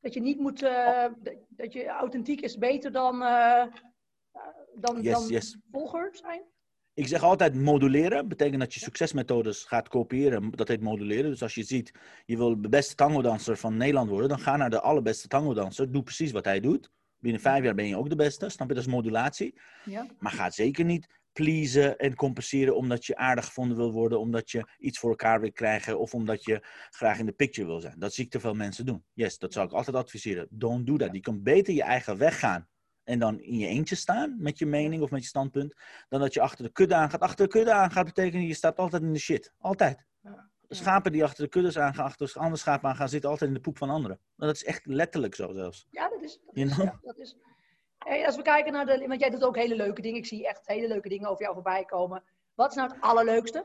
Dat 0.00 0.14
je 0.14 0.20
niet 0.20 0.38
moet, 0.38 0.62
uh, 0.62 1.06
dat 1.48 1.72
je 1.72 1.86
authentiek 1.86 2.40
is 2.40 2.58
beter 2.58 2.92
dan, 2.92 3.18
dan, 4.74 5.02
yes, 5.02 5.12
dan 5.12 5.26
yes. 5.28 5.58
volger 5.70 6.08
zijn? 6.12 6.42
Ik 6.94 7.06
zeg 7.06 7.22
altijd 7.22 7.54
moduleren. 7.54 8.28
Betekent 8.28 8.60
dat 8.60 8.74
je 8.74 8.80
succesmethodes 8.80 9.64
gaat 9.64 9.88
kopiëren. 9.88 10.50
Dat 10.50 10.68
heet 10.68 10.80
moduleren. 10.80 11.30
Dus 11.30 11.42
als 11.42 11.54
je 11.54 11.62
ziet, 11.62 11.92
je 12.24 12.36
wil 12.36 12.60
de 12.60 12.68
beste 12.68 12.94
tango-danser 12.94 13.56
van 13.56 13.76
Nederland 13.76 14.10
worden, 14.10 14.28
dan 14.28 14.38
ga 14.38 14.56
naar 14.56 14.70
de 14.70 14.80
allerbeste 14.80 15.28
tango-danser. 15.28 15.92
Doe 15.92 16.02
precies 16.02 16.32
wat 16.32 16.44
hij 16.44 16.60
doet. 16.60 16.90
Binnen 17.18 17.40
vijf 17.40 17.64
jaar 17.64 17.74
ben 17.74 17.86
je 17.86 17.96
ook 17.96 18.08
de 18.08 18.16
beste. 18.16 18.48
Snap 18.48 18.68
je? 18.68 18.74
Dat 18.74 18.86
is 18.86 18.90
modulatie. 18.90 19.54
Ja. 19.84 20.06
Maar 20.18 20.32
ga 20.32 20.50
zeker 20.50 20.84
niet 20.84 21.06
pleasen 21.36 21.98
en 21.98 22.14
compenseren 22.14 22.76
omdat 22.76 23.04
je 23.04 23.16
aardig 23.16 23.44
gevonden 23.44 23.76
wil 23.76 23.92
worden, 23.92 24.20
omdat 24.20 24.50
je 24.50 24.68
iets 24.78 24.98
voor 24.98 25.10
elkaar 25.10 25.40
wil 25.40 25.52
krijgen 25.52 25.98
of 25.98 26.14
omdat 26.14 26.44
je 26.44 26.66
graag 26.90 27.18
in 27.18 27.26
de 27.26 27.32
picture 27.32 27.66
wil 27.66 27.80
zijn. 27.80 27.98
Dat 27.98 28.14
zie 28.14 28.24
ik 28.24 28.30
te 28.30 28.40
veel 28.40 28.54
mensen 28.54 28.86
doen. 28.86 29.04
Yes, 29.12 29.38
dat 29.38 29.52
zou 29.52 29.66
ik 29.66 29.72
altijd 29.72 29.96
adviseren. 29.96 30.46
Don't 30.50 30.86
do 30.86 30.96
that. 30.96 31.12
Je 31.12 31.20
kan 31.20 31.42
beter 31.42 31.74
je 31.74 31.82
eigen 31.82 32.18
weg 32.18 32.38
gaan 32.38 32.68
en 33.04 33.18
dan 33.18 33.40
in 33.40 33.58
je 33.58 33.66
eentje 33.66 33.94
staan 33.94 34.36
met 34.38 34.58
je 34.58 34.66
mening 34.66 35.02
of 35.02 35.10
met 35.10 35.22
je 35.22 35.28
standpunt, 35.28 35.74
dan 36.08 36.20
dat 36.20 36.34
je 36.34 36.40
achter 36.40 36.64
de 36.64 36.72
kudde 36.72 36.94
aangaat. 36.94 37.20
Achter 37.20 37.44
de 37.44 37.52
kudde 37.52 37.72
aangaat 37.72 38.04
betekent 38.04 38.46
je 38.46 38.54
staat 38.54 38.78
altijd 38.78 39.02
in 39.02 39.12
de 39.12 39.18
shit. 39.18 39.52
Altijd. 39.58 40.04
De 40.68 40.74
schapen 40.74 41.12
die 41.12 41.24
achter 41.24 41.44
de 41.44 41.50
kuddes 41.50 41.78
aangaan, 41.78 42.04
achter 42.04 42.32
andere 42.34 42.56
schapen 42.56 42.88
aan 42.88 42.96
gaan, 42.96 43.08
zitten 43.08 43.30
altijd 43.30 43.50
in 43.50 43.56
de 43.56 43.62
poep 43.62 43.78
van 43.78 43.90
anderen. 43.90 44.20
Dat 44.36 44.54
is 44.54 44.64
echt 44.64 44.86
letterlijk 44.86 45.34
zo 45.34 45.52
zelfs. 45.52 45.86
Ja, 45.90 46.08
dat 46.08 46.22
is. 46.22 46.40
Dat 46.44 46.56
is, 46.56 46.76
ja, 46.76 46.98
dat 47.02 47.18
is 47.18 47.36
als 48.06 48.36
we 48.36 48.42
kijken 48.42 48.72
naar 48.72 48.86
de. 48.86 49.04
Want 49.06 49.20
jij 49.20 49.30
doet 49.30 49.44
ook 49.44 49.56
hele 49.56 49.76
leuke 49.76 50.02
dingen. 50.02 50.18
Ik 50.18 50.26
zie 50.26 50.46
echt 50.46 50.66
hele 50.66 50.88
leuke 50.88 51.08
dingen 51.08 51.28
over 51.28 51.42
jou 51.42 51.54
voorbij 51.54 51.84
komen. 51.84 52.22
Wat 52.54 52.70
is 52.70 52.76
nou 52.76 52.90
het 52.90 53.00
allerleukste? 53.00 53.64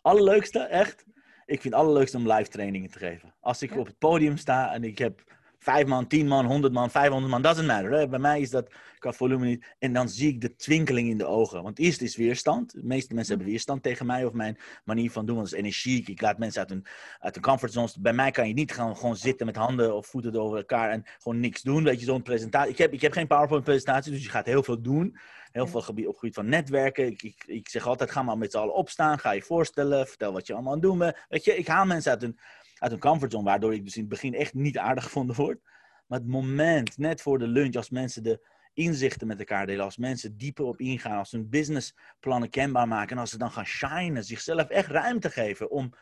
Allerleukste, 0.00 0.58
echt? 0.58 1.04
Ik 1.46 1.60
vind 1.60 1.74
het 1.74 1.82
allerleukste 1.82 2.16
om 2.16 2.32
live 2.32 2.50
trainingen 2.50 2.90
te 2.90 2.98
geven. 2.98 3.34
Als 3.40 3.62
ik 3.62 3.76
op 3.76 3.86
het 3.86 3.98
podium 3.98 4.36
sta 4.36 4.72
en 4.72 4.84
ik 4.84 4.98
heb 4.98 5.22
vijf 5.66 5.86
man, 5.86 6.06
tien 6.06 6.26
man, 6.26 6.44
honderd 6.46 6.72
man, 6.72 6.90
vijfhonderd 6.90 7.30
man, 7.30 7.42
doesn't 7.42 7.66
matter. 7.66 7.92
Hè? 7.92 8.08
Bij 8.08 8.18
mij 8.18 8.40
is 8.40 8.50
dat 8.50 8.70
qua 8.98 9.12
volume 9.12 9.46
niet. 9.46 9.66
En 9.78 9.92
dan 9.92 10.08
zie 10.08 10.28
ik 10.28 10.40
de 10.40 10.56
twinkeling 10.56 11.08
in 11.08 11.18
de 11.18 11.26
ogen. 11.26 11.62
Want 11.62 11.78
eerst 11.78 12.00
is 12.00 12.16
weerstand. 12.16 12.72
De 12.72 12.84
meeste 12.84 13.14
mensen 13.14 13.34
hebben 13.34 13.52
weerstand 13.52 13.82
tegen 13.82 14.06
mij 14.06 14.24
of 14.24 14.32
mijn 14.32 14.58
manier 14.84 15.10
van 15.10 15.26
doen. 15.26 15.38
Het 15.38 15.46
is 15.46 15.52
energiek. 15.52 16.08
Ik 16.08 16.20
laat 16.20 16.38
mensen 16.38 16.60
uit 16.60 16.70
hun, 16.70 16.86
uit 17.20 17.34
hun 17.34 17.44
comfortzone. 17.44 17.88
Bij 17.98 18.12
mij 18.12 18.30
kan 18.30 18.48
je 18.48 18.54
niet 18.54 18.72
gaan 18.72 18.96
gewoon 18.96 19.16
zitten 19.16 19.46
met 19.46 19.56
handen 19.56 19.94
of 19.94 20.06
voeten 20.06 20.34
over 20.34 20.56
elkaar 20.56 20.90
en 20.90 21.04
gewoon 21.18 21.40
niks 21.40 21.62
doen. 21.62 21.84
Weet 21.84 22.00
je, 22.00 22.06
zo'n 22.06 22.22
presentatie. 22.22 22.70
Ik 22.70 22.78
heb, 22.78 22.92
ik 22.92 23.00
heb 23.00 23.12
geen 23.12 23.26
PowerPoint-presentatie, 23.26 24.12
dus 24.12 24.22
je 24.22 24.30
gaat 24.30 24.46
heel 24.46 24.62
veel 24.62 24.82
doen. 24.82 25.16
Heel 25.52 25.66
veel 25.66 25.82
gebied, 25.82 26.06
op 26.06 26.16
gebied 26.16 26.34
van 26.34 26.48
netwerken. 26.48 27.06
Ik, 27.06 27.22
ik, 27.22 27.44
ik 27.46 27.68
zeg 27.68 27.86
altijd, 27.86 28.10
ga 28.10 28.22
maar 28.22 28.38
met 28.38 28.50
z'n 28.50 28.58
allen 28.58 28.74
opstaan. 28.74 29.18
Ga 29.18 29.30
je 29.30 29.42
voorstellen. 29.42 30.06
Vertel 30.06 30.32
wat 30.32 30.46
je 30.46 30.52
allemaal 30.52 30.72
aan 30.72 30.78
het 30.78 30.88
doen 30.88 30.98
bent. 30.98 31.16
Weet 31.28 31.44
je, 31.44 31.56
ik 31.56 31.66
haal 31.66 31.84
mensen 31.84 32.10
uit 32.10 32.22
hun 32.22 32.38
uit 32.78 32.92
een 32.92 32.98
comfortzone, 32.98 33.44
waardoor 33.44 33.74
ik 33.74 33.84
dus 33.84 33.94
in 33.94 34.00
het 34.00 34.10
begin 34.10 34.34
echt 34.34 34.54
niet 34.54 34.78
aardig 34.78 35.04
gevonden 35.04 35.36
word. 35.36 35.60
Maar 36.06 36.18
het 36.18 36.28
moment, 36.28 36.98
net 36.98 37.22
voor 37.22 37.38
de 37.38 37.46
lunch, 37.46 37.74
als 37.74 37.90
mensen 37.90 38.22
de 38.22 38.46
inzichten 38.72 39.26
met 39.26 39.38
elkaar 39.38 39.66
delen, 39.66 39.84
als 39.84 39.96
mensen 39.96 40.36
dieper 40.36 40.64
op 40.64 40.80
ingaan, 40.80 41.18
als 41.18 41.30
hun 41.30 41.48
businessplannen 41.48 42.50
kenbaar 42.50 42.88
maken 42.88 43.10
en 43.10 43.18
als 43.18 43.30
ze 43.30 43.38
dan 43.38 43.50
gaan 43.50 43.66
shinen, 43.66 44.24
zichzelf 44.24 44.68
echt 44.68 44.88
ruimte 44.88 45.30
geven 45.30 45.70
om 45.70 45.92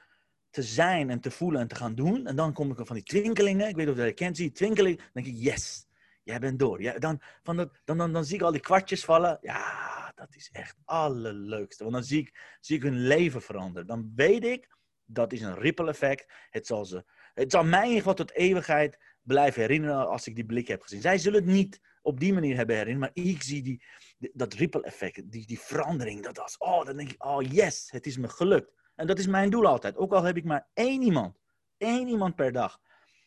te 0.50 0.62
zijn 0.62 1.10
en 1.10 1.20
te 1.20 1.30
voelen 1.30 1.60
en 1.60 1.68
te 1.68 1.74
gaan 1.74 1.94
doen. 1.94 2.26
En 2.26 2.36
dan 2.36 2.52
kom 2.52 2.70
ik 2.70 2.86
van 2.86 2.96
die 2.96 3.04
twinkelingen, 3.04 3.68
ik 3.68 3.76
weet 3.76 3.88
of 3.88 3.96
je 3.96 4.02
dat 4.02 4.14
kent, 4.14 4.36
zie 4.36 4.52
twinkeling, 4.52 4.96
dan 4.96 5.08
denk 5.12 5.26
ik, 5.26 5.36
yes, 5.36 5.86
jij 6.22 6.38
bent 6.38 6.58
door. 6.58 6.82
Ja, 6.82 6.98
dan, 6.98 7.20
van 7.42 7.56
dat, 7.56 7.80
dan, 7.84 7.98
dan, 7.98 8.12
dan 8.12 8.24
zie 8.24 8.36
ik 8.36 8.42
al 8.42 8.52
die 8.52 8.60
kwartjes 8.60 9.04
vallen. 9.04 9.38
Ja, 9.40 10.12
dat 10.14 10.34
is 10.34 10.50
echt 10.52 10.76
het 10.76 10.86
allerleukste. 10.86 11.82
Want 11.82 11.94
dan 11.94 12.04
zie 12.04 12.20
ik, 12.20 12.56
zie 12.60 12.76
ik 12.76 12.82
hun 12.82 13.06
leven 13.06 13.42
veranderen. 13.42 13.86
Dan 13.86 14.12
weet 14.14 14.44
ik, 14.44 14.68
dat 15.06 15.32
is 15.32 15.40
een 15.40 15.58
ripple 15.58 15.88
effect. 15.88 16.32
Het 16.50 16.66
zal, 16.66 16.84
ze, 16.84 17.04
het 17.34 17.50
zal 17.50 17.64
mij 17.64 17.92
in 17.92 18.14
tot 18.14 18.32
eeuwigheid 18.32 18.98
blijven 19.22 19.60
herinneren 19.60 20.08
als 20.08 20.26
ik 20.26 20.34
die 20.34 20.46
blik 20.46 20.68
heb 20.68 20.82
gezien. 20.82 21.00
Zij 21.00 21.18
zullen 21.18 21.44
het 21.44 21.52
niet 21.52 21.80
op 22.02 22.20
die 22.20 22.32
manier 22.32 22.56
hebben 22.56 22.76
herinnerd, 22.76 23.14
maar 23.14 23.24
ik 23.24 23.42
zie 23.42 23.62
die, 23.62 23.84
dat 24.32 24.54
ripple 24.54 24.82
effect, 24.82 25.30
die, 25.30 25.46
die 25.46 25.60
verandering. 25.60 26.22
Dat 26.22 26.36
was, 26.36 26.58
oh, 26.58 26.84
dan 26.84 26.96
denk 26.96 27.10
ik, 27.10 27.24
oh 27.24 27.42
yes, 27.42 27.90
het 27.90 28.06
is 28.06 28.16
me 28.16 28.28
gelukt. 28.28 28.72
En 28.94 29.06
dat 29.06 29.18
is 29.18 29.26
mijn 29.26 29.50
doel 29.50 29.66
altijd. 29.66 29.96
Ook 29.96 30.12
al 30.12 30.22
heb 30.22 30.36
ik 30.36 30.44
maar 30.44 30.68
één 30.74 31.02
iemand, 31.02 31.38
één 31.76 32.08
iemand 32.08 32.34
per 32.34 32.52
dag, 32.52 32.80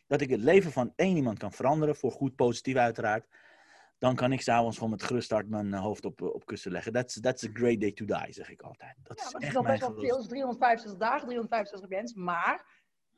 dat 0.08 0.22
ik 0.22 0.30
het 0.30 0.40
leven 0.40 0.72
van 0.72 0.94
één 0.96 1.16
iemand 1.16 1.40
kan 1.40 1.52
veranderen, 1.52 1.96
voor 1.96 2.12
goed 2.12 2.36
positief 2.36 2.76
uiteraard, 2.76 3.28
dan 3.98 4.16
kan 4.16 4.32
ik 4.32 4.42
s'avonds 4.42 4.76
gewoon 4.76 4.92
met 4.92 5.04
gerust 5.04 5.32
hart 5.32 5.50
mijn 5.50 5.74
eh, 5.74 5.82
hoofd 5.82 6.06
op, 6.06 6.22
op 6.22 6.46
kussen 6.46 6.72
leggen. 6.72 6.94
That's, 6.94 7.20
that's 7.20 7.44
a 7.44 7.50
great 7.54 7.80
day 7.80 7.92
to 7.92 8.06
die, 8.06 8.34
zeg 8.34 8.50
ik 8.50 8.62
altijd. 8.62 8.96
Dat 9.04 9.20
ja, 9.20 9.26
is, 9.26 9.34
echt 9.34 9.56
is 9.56 9.62
best 9.62 9.82
wel 9.82 9.94
veel, 9.94 10.28
365 10.28 11.00
dagen, 11.00 11.28
365 11.28 11.90
mensen, 11.90 12.24
maar 12.24 12.76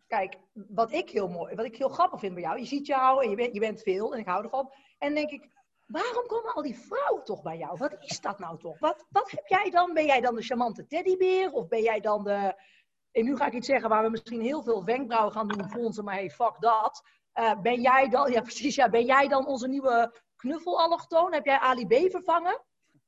Kijk, 0.10 0.38
wat 0.54 0.92
ik 0.92 1.10
heel 1.10 1.28
mooi, 1.28 1.56
wat 1.56 1.66
ik 1.66 1.78
heel 1.78 1.90
grappig 1.90 2.20
vind 2.20 2.34
bij 2.34 2.44
jou, 2.44 2.60
je 2.60 2.66
ziet 2.66 2.88
jou 2.88 3.24
en 3.24 3.30
je 3.30 3.36
bent, 3.36 3.54
je 3.54 3.60
bent 3.60 3.82
veel 3.82 4.14
en 4.14 4.20
ik 4.20 4.26
hou 4.26 4.44
ervan. 4.44 4.72
En 4.98 5.14
denk 5.14 5.30
ik, 5.30 5.50
waarom 5.86 6.26
komen 6.28 6.54
al 6.54 6.62
die 6.62 6.80
vrouwen 6.80 7.24
toch 7.24 7.42
bij 7.42 7.58
jou? 7.58 7.78
Wat 7.78 7.96
is 8.00 8.22
dat 8.22 8.40
nou 8.40 8.60
toch? 8.60 8.80
Wat, 8.80 9.06
wat 9.10 9.32
heb 9.32 9.48
jij 9.48 9.70
dan? 9.70 9.94
Ben 9.94 10.06
jij 10.06 10.22
dan 10.22 10.36
de 10.36 10.42
charmante 10.42 10.88
teddybeer? 10.88 11.52
Of 11.52 11.68
ben 11.68 11.82
jij 11.82 12.00
dan 12.00 12.24
de... 12.24 12.54
En 13.12 13.26
nu 13.26 13.36
ga 13.36 13.46
ik 13.46 13.54
iets 13.54 13.68
zeggen 13.68 13.90
waar 13.90 14.04
we 14.04 14.10
misschien 14.10 14.42
heel 14.42 14.64
veel 14.64 14.84
wenkbrauwen 14.84 15.34
gaan 15.34 15.48
doen 15.48 15.70
fronsen, 15.70 16.04
maar 16.04 16.14
hey, 16.14 16.30
fuck 16.30 16.56
dat. 16.60 17.04
Uh, 17.40 17.62
ben 17.62 17.82
jij 17.82 18.10
dan, 18.10 18.32
ja 18.32 18.42
precies, 18.42 18.76
ja, 18.76 18.90
ben 18.90 19.06
jij 19.06 19.28
dan 19.28 19.48
onze 19.48 19.68
nieuwe 19.68 20.22
knuffelallochtoon? 20.40 21.34
Heb 21.34 21.46
jij 21.46 21.60
Ali 21.60 21.88
B 21.88 22.12
vervangen? 22.12 22.62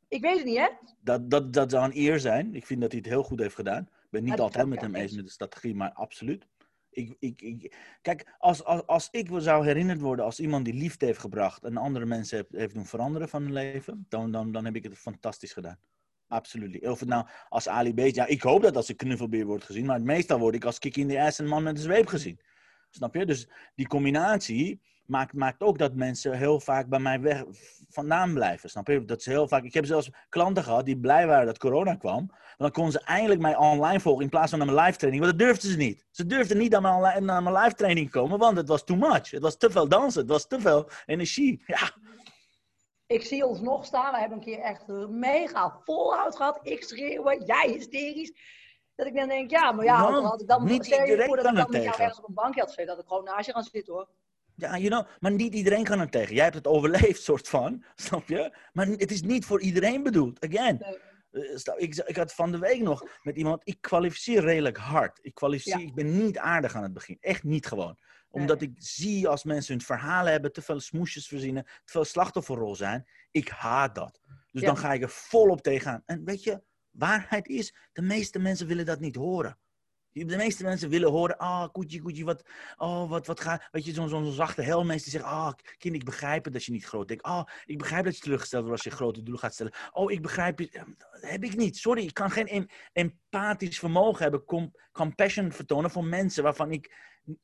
Ik 0.08 0.22
weet 0.22 0.38
het 0.38 0.46
niet, 0.46 0.58
hè? 0.58 0.68
Dat, 1.02 1.30
dat, 1.30 1.54
dat 1.54 1.72
zou 1.72 1.86
een 1.86 1.98
eer 1.98 2.20
zijn. 2.20 2.56
Ik 2.56 2.66
vind 2.66 2.82
dat 2.82 2.92
hij 2.92 3.00
het 3.00 3.10
heel 3.10 3.24
goed 3.24 3.40
heeft 3.40 3.56
gedaan. 3.56 3.84
Ik 3.84 4.10
ben 4.10 4.24
niet 4.24 4.40
altijd 4.40 4.68
met 4.68 4.82
hem 4.82 4.96
eens 4.96 5.16
met 5.16 5.26
de 5.26 5.32
strategie, 5.32 5.76
maar 5.76 5.92
absoluut. 5.92 6.48
Ik, 6.90 7.16
ik, 7.20 7.42
ik, 7.42 7.76
kijk, 8.02 8.36
als, 8.38 8.64
als, 8.64 8.88
als 8.88 9.08
ik 9.12 9.30
zou 9.38 9.66
herinnerd 9.66 10.02
worden 10.02 10.26
als 10.26 10.40
iemand 10.40 10.66
die 10.66 10.74
liefde 10.74 11.06
heeft 11.06 11.20
gebracht 11.20 11.64
en 11.64 11.78
andere 11.78 12.06
mensen 12.06 12.38
heeft, 12.38 12.52
heeft 12.52 12.74
doen 12.74 12.86
veranderen 12.86 13.30
van 13.30 13.42
hun 13.42 13.54
leven, 13.54 14.06
dan, 14.10 14.32
dan, 14.32 14.52
dan 14.52 14.66
heb 14.66 14.76
ik 14.76 14.84
het 14.84 14.98
fantastisch 14.98 15.54
gedaan. 15.54 15.80
Absoluut. 16.28 16.88
Of 16.88 17.00
het 17.00 17.10
nou 17.10 17.28
als 17.50 17.68
Ali 17.68 17.94
B. 17.94 18.00
Ja, 18.00 18.26
ik 18.26 18.42
hoop 18.42 18.62
dat 18.62 18.76
als 18.76 18.90
ik 18.90 18.98
knuffelbeer 18.98 19.46
wordt 19.46 19.64
gezien, 19.64 19.86
maar 19.86 20.02
meestal 20.02 20.40
word 20.40 20.56
ik 20.56 20.66
als 20.66 20.80
kick 20.80 20.98
in 20.98 21.08
de 21.08 21.22
ass 21.22 21.38
een 21.38 21.48
man 21.48 21.64
met 21.64 21.76
een 21.76 21.84
zweep 21.84 22.08
gezien. 22.08 22.40
Snap 22.90 23.16
je? 23.16 23.26
Dus 23.26 23.50
die 23.76 23.88
combinatie 23.88 24.82
maakt, 25.12 25.34
maakt 25.34 25.62
ook 25.62 25.77
dat 25.77 25.94
mensen 25.94 26.38
heel 26.38 26.60
vaak 26.60 26.88
bij 26.88 27.00
mij 27.00 27.22
weg, 27.22 27.44
vandaan 27.89 28.34
blijven. 28.34 28.70
Snap 28.70 28.88
je? 28.88 29.06
Dat 29.06 29.24
ze 29.24 29.30
heel 29.30 29.48
vaak, 29.48 29.63
ik 29.63 29.74
heb 29.74 29.86
zelfs 29.86 30.10
klanten 30.30 30.63
gehad 30.63 30.86
die 30.86 31.00
blij 31.00 31.27
waren 31.27 31.46
dat 31.46 31.58
corona 31.58 31.96
kwam. 31.96 32.32
Dan 32.58 32.72
konden 32.72 32.91
ze 32.91 33.00
eindelijk 33.00 33.41
mij 33.41 33.56
online 33.56 34.00
volgen 34.00 34.24
in 34.24 34.30
plaats 34.30 34.50
van 34.50 34.60
naar 34.60 34.74
mijn 34.74 34.86
live 34.86 34.98
training. 34.98 35.24
Want 35.24 35.38
dat 35.38 35.48
durfden 35.48 35.72
ze 35.72 35.77
niet. 35.77 36.06
Ze 36.12 36.25
durfden 36.25 36.58
niet 36.58 36.72
naar 36.72 36.82
mijn, 36.82 37.25
naar 37.25 37.44
mijn 37.44 37.56
live 37.56 37.75
training 37.75 38.12
komen, 38.12 38.39
want 38.39 38.58
het 38.58 38.68
was 38.68 38.84
too 38.84 38.98
much. 38.98 39.32
Het 39.32 39.41
was 39.41 39.58
te 39.58 39.70
veel 39.70 39.88
dansen, 39.88 40.22
het 40.22 40.30
was 40.30 40.48
te 40.48 40.60
veel 40.60 40.89
energie. 41.06 41.63
Ja. 41.65 41.91
Ik 43.08 43.24
zie 43.24 43.46
ons 43.46 43.62
nog 43.62 43.86
staan. 43.86 44.13
We 44.13 44.20
hebben 44.20 44.38
een 44.38 44.44
keer 44.44 44.60
echt 44.60 44.88
mega 45.10 45.80
volhoud 45.84 46.36
gehad. 46.36 46.60
Ik 46.62 46.84
schreeuwen, 46.84 47.46
jij 47.46 47.70
hysterisch. 47.70 48.34
Dat 48.96 49.08
ik 49.08 49.15
dan 49.15 49.27
denk, 49.27 49.50
ja, 49.50 49.72
maar 49.72 49.86
ja, 49.86 50.22
had 50.22 50.41
ik 50.41 50.48
dan 50.48 50.63
niet 50.63 50.88
voor 50.88 51.36
dat 51.36 51.46
kan 51.46 51.58
ik 51.58 51.72
dan 51.72 51.82
jou 51.82 52.01
ergens 52.01 52.18
op 52.18 52.27
een 52.27 52.34
bankje 52.34 52.60
had 52.60 52.70
gezeten, 52.70 52.96
dat 52.96 53.03
ik 53.03 53.10
gewoon 53.10 53.24
naast 53.24 53.46
je 53.46 53.51
gaan 53.51 53.63
zitten 53.63 53.94
hoor. 53.94 54.08
Ja, 54.62 54.77
you 54.77 54.88
know, 54.89 55.06
maar 55.20 55.32
niet 55.32 55.53
iedereen 55.53 55.84
kan 55.84 56.00
er 56.00 56.10
tegen. 56.10 56.36
Jij 56.36 56.44
hebt 56.44 56.56
het 56.56 56.68
overleefd, 56.68 57.22
soort 57.32 57.48
van. 57.48 57.84
Snap 57.96 58.27
je? 58.27 58.58
Maar 58.74 58.88
het 58.88 59.12
is 59.12 59.22
niet 59.22 59.46
voor 59.46 59.62
iedereen 59.62 60.03
bedoeld. 60.03 60.46
Again. 60.46 60.82
Nee. 61.32 61.46
eh, 61.53 61.74
Ik, 61.77 61.96
ik 61.96 62.15
had 62.15 62.34
van 62.34 62.51
de 62.51 62.58
week 62.58 62.82
nog 62.82 63.03
met 63.22 63.36
iemand. 63.36 63.62
Ik 63.63 63.77
kwalificeer 63.82 64.41
redelijk 64.41 64.77
hard. 64.77 65.20
Ik 65.22 65.34
kwalificeer. 65.34 65.80
Ja. 65.80 65.86
Ik 65.88 65.94
ben 65.96 66.18
niet 66.24 66.38
aardig 66.38 66.75
aan 66.75 66.84
het 66.84 66.94
begin. 66.94 67.18
Echt 67.20 67.44
niet 67.44 67.65
gewoon. 67.65 67.98
Omdat 68.30 68.62
ik 68.62 68.72
zie 68.75 69.27
als 69.27 69.44
mensen 69.44 69.74
hun 69.74 69.84
verhalen 69.86 70.32
hebben, 70.32 70.51
te 70.53 70.62
veel 70.62 70.80
smoesjes 70.80 71.27
verzinnen, 71.27 71.63
te 71.63 71.91
veel 71.91 72.06
slachtofferrol 72.06 72.75
zijn. 72.75 73.08
Ik 73.32 73.48
haat 73.50 73.96
dat. 73.96 74.20
Dus 74.51 74.62
Ja. 74.62 74.68
dan 74.68 74.77
ga 74.77 74.94
ik 74.94 75.01
er 75.01 75.10
volop 75.10 75.62
tegenaan. 75.62 76.03
En 76.06 76.24
weet 76.24 76.44
je, 76.44 76.62
waarheid 76.91 77.48
is, 77.48 77.75
de 77.94 78.01
meeste 78.01 78.39
mensen 78.39 78.68
willen 78.68 78.86
dat 78.86 79.00
niet 79.00 79.15
horen. 79.15 79.58
De 80.13 80.38
meeste 80.38 80.63
mensen 80.63 80.89
willen 80.89 81.10
horen, 81.10 81.38
ah, 81.38 81.68
koetje, 81.72 82.01
koetje, 82.01 82.24
wat, 82.24 82.44
oh, 82.77 83.10
wat, 83.10 83.27
wat 83.27 83.39
gaat, 83.39 83.68
weet 83.72 83.86
je, 83.86 83.94
zo'n 83.94 84.10
zo'n 84.10 84.32
zachte 84.32 84.62
helmeester 84.62 85.12
die 85.12 85.20
zegt, 85.20 85.34
ah, 85.34 85.51
kind, 85.77 85.96
ik 85.96 86.03
begrijp 86.03 86.44
het 86.44 86.53
dat 86.53 86.63
je 86.63 86.72
niet 86.72 86.86
groot 86.86 87.08
denkt. 87.08 87.24
Ah, 87.24 87.48
ik 87.65 87.77
begrijp 87.77 88.03
dat 88.06 88.15
je 88.15 88.22
teleurgesteld 88.22 88.65
wordt 88.65 88.84
als 88.84 88.91
je 88.91 88.98
grote 88.98 89.24
doelen 89.24 89.41
gaat 89.41 89.53
stellen. 89.53 89.74
Oh, 89.91 90.12
ik 90.12 90.22
begrijp 90.22 90.60
je, 90.60 90.70
dat 90.72 91.22
heb 91.22 91.44
ik 91.44 91.56
niet. 91.56 91.77
Sorry, 91.77 92.03
ik 92.03 92.13
kan 92.13 92.32
geen 92.32 92.48
em- 92.48 92.68
empathisch 92.94 93.80
vermogen 93.80 94.22
hebben, 94.22 94.46
com- 94.46 94.75
compassion 94.91 95.51
vertonen 95.51 95.91
voor 95.91 96.06
mensen 96.06 96.44
waarvan 96.44 96.72
ik, 96.72 96.96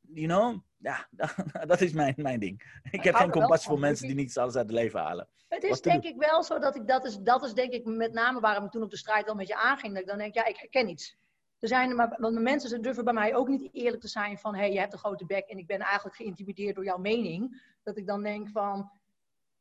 you 0.02 0.28
know, 0.28 0.60
ja, 0.78 1.08
dat 1.68 1.82
is 1.82 1.94
mijn, 1.94 2.14
mijn 2.18 2.40
ding. 2.40 2.80
Ik 2.92 3.04
heb 3.04 3.16
geen 3.16 3.32
compassie 3.32 3.70
voor 3.70 3.80
mensen 3.80 4.08
die 4.08 4.16
niet 4.16 4.38
alles 4.38 4.56
uit 4.56 4.68
het 4.68 4.76
leven 4.76 5.00
halen. 5.00 5.28
Het 5.48 5.64
is 5.64 5.82
denk 5.82 6.04
ik 6.04 6.16
wel 6.18 6.44
zo 6.44 6.60
dat 6.60 6.76
ik 6.76 6.88
dat 6.88 7.06
is, 7.06 7.18
dat 7.18 7.44
is 7.44 7.54
denk 7.54 7.74
ik 7.74 7.86
met 7.86 8.14
name 8.14 8.40
waarom 8.40 8.66
ik 8.66 8.72
toen 8.72 8.84
op 8.84 8.90
de 8.90 8.98
strijd 8.98 9.26
wel 9.26 9.36
met 9.36 9.48
je 9.48 9.56
aanging. 9.56 9.94
Dat 9.94 10.02
ik 10.02 10.08
dan 10.08 10.18
denk, 10.18 10.34
ja, 10.34 10.46
ik 10.46 10.58
herken 10.58 10.90
iets. 10.90 11.18
Er 11.60 11.68
zijn, 11.68 11.96
maar, 11.96 12.16
want 12.18 12.40
mensen 12.40 12.70
ze 12.70 12.80
durven 12.80 13.04
bij 13.04 13.14
mij 13.14 13.36
ook 13.36 13.48
niet 13.48 13.70
eerlijk 13.72 14.02
te 14.02 14.08
zijn 14.08 14.38
van, 14.38 14.54
hé, 14.56 14.60
hey, 14.60 14.72
je 14.72 14.80
hebt 14.80 14.94
een 14.94 15.00
grote 15.00 15.26
bek 15.26 15.48
en 15.48 15.58
ik 15.58 15.68
ben 15.68 15.80
eigenlijk 15.80 16.16
geïntimideerd 16.16 16.76
door 16.76 16.84
jouw 16.84 16.98
mening. 16.98 17.62
Dat 17.84 17.98
ik 17.98 18.08
dan 18.08 18.24
denk 18.24 18.50
van, 18.50 18.92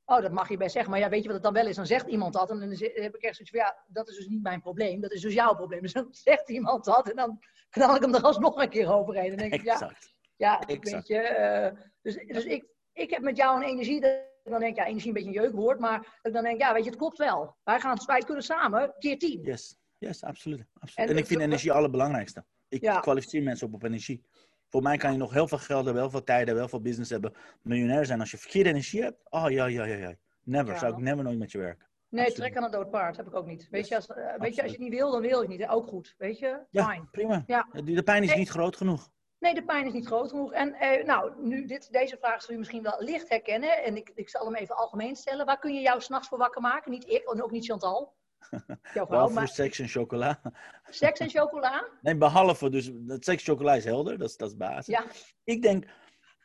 oh, 0.05 0.21
dat 0.21 0.33
mag 0.33 0.49
je 0.49 0.57
best 0.57 0.73
zeggen, 0.73 0.91
maar 0.91 1.01
ja, 1.01 1.09
weet 1.09 1.21
je 1.21 1.27
wat 1.27 1.35
het 1.35 1.45
dan 1.45 1.53
wel 1.53 1.67
is? 1.67 1.77
Dan 1.77 1.87
zegt 1.87 2.07
iemand 2.07 2.33
dat 2.33 2.51
en 2.51 2.59
dan 2.59 2.69
heb 2.71 3.15
ik 3.15 3.23
echt 3.23 3.37
zoiets 3.37 3.51
van, 3.51 3.61
ja, 3.61 3.77
dat 3.87 4.09
is 4.09 4.17
dus 4.17 4.27
niet 4.27 4.43
mijn 4.43 4.61
probleem, 4.61 5.01
dat 5.01 5.13
is 5.13 5.21
dus 5.21 5.35
jouw 5.35 5.55
probleem. 5.55 5.83
Dus 5.83 5.93
dan 5.93 6.09
zegt 6.11 6.49
iemand 6.51 6.85
dat 6.85 7.11
en 7.11 7.17
dan 7.17 7.39
knal 7.71 7.95
ik 7.97 8.03
hem 8.03 8.15
er 8.15 8.23
alsnog 8.23 8.63
een 8.63 8.69
keer 8.69 8.93
overheen. 8.93 9.29
Dan 9.29 9.37
denk 9.37 9.53
ik, 9.55 9.63
ja, 9.65 9.73
Exact. 9.73 10.13
ja, 10.37 10.63
weet 10.67 11.07
je. 11.07 11.19
eh, 11.19 11.73
dus 12.03 12.15
dus 12.27 12.45
ik, 12.45 12.65
ik 12.93 13.11
heb 13.11 13.23
met 13.23 13.37
jou 13.37 13.57
een 13.57 13.69
energie, 13.69 14.01
dat 14.01 14.11
ik 14.45 14.51
dan 14.51 14.61
denk, 14.61 14.77
ja, 14.77 14.87
energie 14.87 15.09
een 15.09 15.15
beetje 15.15 15.29
een 15.29 15.43
jeukwoord, 15.45 15.79
maar 15.79 15.99
dat 15.99 16.09
ik 16.23 16.33
dan 16.33 16.43
denk, 16.43 16.61
ja, 16.61 16.73
weet 16.73 16.85
je, 16.85 16.91
het 16.91 16.99
klopt 16.99 17.19
wel. 17.19 17.57
Wij, 17.65 17.81
gaan, 17.81 17.99
wij 18.07 18.21
kunnen 18.21 18.45
samen, 18.45 18.95
keer 18.99 19.19
tien. 19.19 19.41
Yes, 19.43 19.77
yes, 19.99 20.25
absoluut. 20.25 20.65
absoluut. 20.75 20.97
En 20.97 21.05
En, 21.05 21.11
ik 21.11 21.17
het- 21.19 21.27
vind 21.27 21.41
energie 21.41 21.69
het 21.69 21.77
allerbelangrijkste. 21.79 22.45
Ik 22.69 22.83
Ja. 22.83 23.01
kwalificeer 23.01 23.43
mensen 23.43 23.67
op 23.67 23.75
op 23.75 23.83
energie. 23.83 24.25
Voor 24.69 24.83
mij 24.83 24.97
kan 24.97 25.13
je 25.13 25.19
nog 25.19 25.33
heel 25.33 25.49
veel 25.49 25.59
geld 25.59 25.85
hebben, 25.85 26.03
heel 26.03 26.11
veel 26.11 26.25
tijd 26.25 26.39
hebben, 26.39 26.59
heel 26.59 26.69
veel 26.69 26.81
business 26.81 27.11
hebben, 27.11 27.35
miljonair 27.63 28.07
zijn. 28.07 28.21
Als 28.21 28.31
je 28.31 28.37
verkeerde 28.39 28.69
energie 28.69 29.03
hebt, 29.03 29.19
oh 29.31 29.51
ja, 29.51 29.67
ja, 29.67 29.85
ja, 29.85 29.97
ja. 29.97 30.15
Never, 30.43 30.73
Ja. 30.73 30.79
zou 30.79 30.93
ik 30.93 30.99
never 30.99 31.25
nooit 31.25 31.39
met 31.39 31.51
je 31.53 31.59
werken. 31.59 31.87
Nee, 32.09 32.25
Absoluut. 32.27 32.45
trek 32.53 32.57
aan 32.57 32.65
een 32.65 32.71
dood 32.81 32.91
paard, 32.91 33.17
heb 33.17 33.27
ik 33.27 33.35
ook 33.35 33.47
niet. 33.47 33.69
Weet, 33.71 33.81
Yes, 33.81 33.89
je, 33.89 33.95
als, 33.97 34.07
eh, 34.07 34.35
weet 34.39 34.55
je, 34.55 34.63
als 34.63 34.71
je 34.71 34.77
het 34.77 34.87
niet 34.87 34.99
wil, 34.99 35.11
dan 35.11 35.21
wil 35.21 35.43
je 35.43 35.49
het 35.49 35.59
niet. 35.59 35.69
Ook 35.69 35.87
goed, 35.87 36.15
weet 36.19 36.39
je. 36.39 36.61
Ja, 36.71 36.89
Fine. 36.91 37.05
prima. 37.11 37.43
Ja. 37.47 37.69
De, 37.73 37.83
de 37.83 38.03
pijn 38.03 38.23
is 38.23 38.29
Nee. 38.29 38.39
niet 38.39 38.49
groot 38.49 38.77
genoeg. 38.77 39.11
Nee, 39.39 39.55
de 39.55 39.65
pijn 39.65 39.87
is 39.87 39.93
niet 39.93 40.07
groot 40.07 40.31
genoeg. 40.31 40.53
En 40.53 40.75
eh, 40.75 41.05
nou, 41.05 41.47
nu, 41.47 41.67
dit, 41.67 41.93
deze 41.93 42.17
vraag 42.21 42.43
zul 42.43 42.53
je 42.53 42.59
misschien 42.59 42.83
wel 42.83 42.97
licht 43.03 43.29
herkennen. 43.29 43.83
En 43.85 43.97
ik, 43.97 44.11
ik 44.15 44.29
zal 44.29 44.45
hem 44.45 44.55
even 44.55 44.77
algemeen 44.77 45.17
stellen. 45.17 45.47
Waar 45.47 45.59
kun 45.59 45.75
je 45.75 45.81
jou 45.81 46.01
s'nachts 46.01 46.29
voor 46.29 46.39
wakker 46.39 46.61
maken? 46.61 46.91
Niet 46.91 47.09
ik 47.09 47.31
en 47.33 47.43
ook 47.43 47.51
niet 47.51 47.65
Chantal. 47.67 48.15
Wel 48.95 49.07
voor 49.07 49.33
maar 49.33 49.49
seks 49.49 49.79
en 49.79 49.89
chocola. 49.89 50.41
seks 50.91 51.21
en 51.21 51.31
chocola? 51.31 51.89
Nee, 52.01 52.17
behalve, 52.17 52.71
dus 52.71 52.91
seks 53.07 53.45
chocola 53.45 53.75
is 53.75 53.85
helder, 53.85 54.19
dat 54.19 54.29
is, 54.29 54.37
dat 54.37 54.49
is 54.49 54.57
basis. 54.57 54.87
Ja, 54.87 55.05
Ik 55.45 55.63
denk 55.63 55.85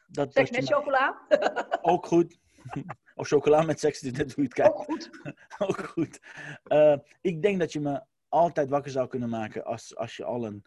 dat, 0.08 0.34
seks 0.34 0.50
dat 0.50 0.60
met 0.60 0.70
chocola? 0.72 1.22
ook 1.82 2.06
goed. 2.06 2.40
of 3.16 3.28
chocola 3.28 3.62
met 3.62 3.80
seks, 3.80 4.00
dit 4.00 4.16
doe 4.16 4.28
je 4.36 4.42
het 4.42 4.54
kijken. 4.54 4.76
Ook 4.76 4.84
goed. 4.84 5.10
Ook 5.58 5.84
goed. 5.88 6.20
Eh, 6.64 6.98
ik 7.22 7.42
denk 7.42 7.60
dat 7.60 7.74
je 7.74 7.80
me 7.80 8.02
altijd 8.30 8.70
wakker 8.70 8.92
zou 8.92 9.08
kunnen 9.08 9.30
maken 9.30 9.66
als, 9.66 9.96
als 9.96 10.16
je 10.16 10.24
al 10.24 10.46
een 10.46 10.66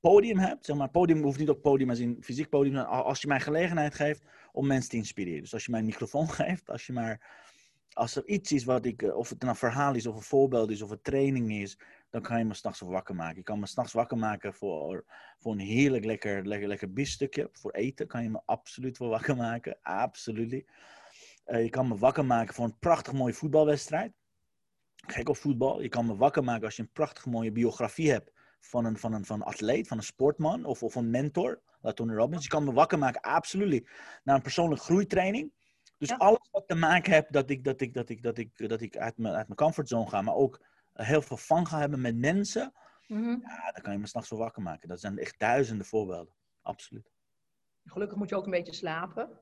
podium 0.00 0.38
hebt. 0.38 0.64
Zeg 0.64 0.76
maar, 0.76 0.90
podium 0.90 1.22
hoeft 1.22 1.38
niet 1.38 1.48
op 1.48 1.62
podium 1.62 1.90
als 1.90 1.98
in 1.98 2.16
fysiek 2.20 2.48
podium. 2.48 2.76
Als 2.76 3.20
je 3.20 3.26
mij 3.26 3.40
gelegenheid 3.40 3.94
geeft 3.94 4.22
om 4.52 4.66
mensen 4.66 4.90
te 4.90 4.96
inspireren. 4.96 5.40
Dus 5.40 5.52
als 5.52 5.64
je 5.64 5.70
mij 5.70 5.80
een 5.80 5.86
microfoon 5.86 6.28
geeft, 6.40 6.70
als 6.70 6.86
je 6.86 6.92
maar... 6.92 7.48
Als 7.92 8.16
er 8.16 8.26
iets 8.26 8.52
is 8.52 8.64
wat 8.64 8.84
ik, 8.84 9.02
eh, 9.02 9.16
of 9.16 9.28
het 9.28 9.42
een 9.42 9.56
verhaal 9.56 9.94
is, 9.94 10.06
of 10.06 10.16
een 10.16 10.22
voorbeeld 10.22 10.70
is, 10.70 10.82
of 10.82 10.90
een 10.90 11.02
training 11.02 11.52
is, 11.52 11.78
dan 12.10 12.22
kan 12.22 12.38
je 12.38 12.44
me 12.44 12.54
s'nachts 12.54 12.80
wakker 12.80 13.14
maken. 13.14 13.36
Je 13.36 13.42
kan 13.42 13.58
me 13.58 13.66
s'nachts 13.66 13.92
wakker 13.92 14.18
maken 14.18 14.54
voor, 14.54 15.04
voor 15.38 15.52
een 15.52 15.58
heerlijk 15.58 16.04
lekker, 16.04 16.46
lekker, 16.46 16.68
lekker 16.68 16.92
biefstukje. 16.92 17.48
Voor 17.52 17.70
eten 17.70 18.06
kan 18.06 18.22
je 18.22 18.30
me 18.30 18.40
absoluut 18.44 18.96
voor 18.96 19.08
wakker 19.08 19.36
maken. 19.36 19.78
Absoluut. 19.82 20.64
Eh, 21.44 21.62
je 21.62 21.70
kan 21.70 21.88
me 21.88 21.96
wakker 21.96 22.24
maken 22.24 22.54
voor 22.54 22.64
een 22.64 22.78
prachtig 22.78 23.12
mooie 23.12 23.34
voetbalwedstrijd. 23.34 24.12
Gek 25.06 25.28
op 25.28 25.36
voetbal. 25.36 25.82
Je 25.82 25.88
kan 25.88 26.06
me 26.06 26.16
wakker 26.16 26.44
maken 26.44 26.64
als 26.64 26.76
je 26.76 26.82
een 26.82 26.92
prachtig 26.92 27.26
mooie 27.26 27.52
biografie 27.52 28.10
hebt 28.10 28.32
van 28.60 28.84
een, 28.84 28.98
van 28.98 29.12
een, 29.12 29.24
van 29.24 29.40
een 29.40 29.46
atleet, 29.46 29.88
van 29.88 29.96
een 29.96 30.02
sportman 30.02 30.64
of, 30.64 30.82
of 30.82 30.94
een 30.94 31.10
mentor. 31.10 31.60
Tony 31.94 32.14
Robbins. 32.14 32.42
Je 32.42 32.48
kan 32.48 32.64
me 32.64 32.72
wakker 32.72 32.98
maken, 32.98 33.20
absoluut. 33.20 33.88
Naar 34.24 34.36
een 34.36 34.42
persoonlijke 34.42 34.84
groeitraining. 34.84 35.52
Dus 36.00 36.08
Ja. 36.08 36.16
alles 36.16 36.48
wat 36.50 36.68
te 36.68 36.74
maken 36.74 37.12
heeft 37.12 37.32
dat 37.32 37.50
ik, 37.50 37.64
dat 37.64 37.80
ik, 37.80 37.94
dat 37.94 38.08
ik, 38.08 38.22
dat 38.22 38.38
ik, 38.38 38.68
dat 38.68 38.80
ik 38.80 38.96
uit, 38.96 39.18
mijn, 39.18 39.34
uit 39.34 39.46
mijn 39.46 39.58
comfortzone 39.58 40.08
ga, 40.08 40.22
maar 40.22 40.34
ook 40.34 40.60
heel 40.92 41.22
veel 41.22 41.36
fun 41.36 41.66
ga 41.66 41.78
hebben 41.78 42.00
met 42.00 42.16
mensen. 42.16 42.72
Mhm. 43.06 43.28
Ja, 43.28 43.72
dan 43.72 43.82
kan 43.82 43.92
je 43.92 43.98
me 43.98 44.06
s'nachts 44.06 44.28
voor 44.28 44.38
wakker 44.38 44.62
maken. 44.62 44.88
Dat 44.88 45.00
zijn 45.00 45.18
echt 45.18 45.38
duizenden 45.38 45.86
voorbeelden. 45.86 46.34
Absoluut. 46.62 47.10
Gelukkig 47.84 48.18
moet 48.18 48.28
je 48.28 48.36
ook 48.36 48.44
een 48.44 48.50
beetje 48.50 48.74
slapen. 48.74 49.38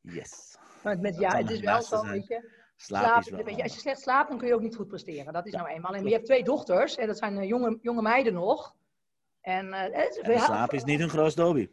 Yes. 0.00 0.58
Maar 0.82 0.98
met, 0.98 1.18
ja, 1.18 1.36
het 1.36 1.50
is 1.50 1.60
wel 1.60 1.82
zo, 1.82 2.02
weet 2.02 2.26
je. 2.26 2.62
Slaap, 2.76 3.20
is 3.20 3.30
wel... 3.30 3.62
Als 3.62 3.74
je 3.74 3.80
slecht 3.80 4.00
slaapt, 4.00 4.28
dan 4.28 4.38
kun 4.38 4.48
je 4.48 4.54
ook 4.54 4.60
niet 4.60 4.76
goed 4.76 4.88
presteren. 4.88 5.32
Dat 5.32 5.46
is 5.46 5.52
Ja, 5.52 5.58
nou 5.58 5.70
eenmaal. 5.70 5.90
En 5.90 5.96
klopt. 5.96 6.08
je 6.08 6.14
hebt 6.14 6.26
twee 6.26 6.44
dochters, 6.44 6.96
en 6.96 7.06
dat 7.06 7.18
zijn 7.18 7.38
eh, 7.38 7.48
jonge, 7.48 7.78
jonge 7.82 8.02
meiden 8.02 8.32
nog. 8.32 8.74
En, 9.40 9.72
eh, 9.72 10.28
En 10.32 10.40
slaap 10.40 10.72
is 10.72 10.84
niet 10.84 11.00
een 11.00 11.08
groot. 11.08 11.68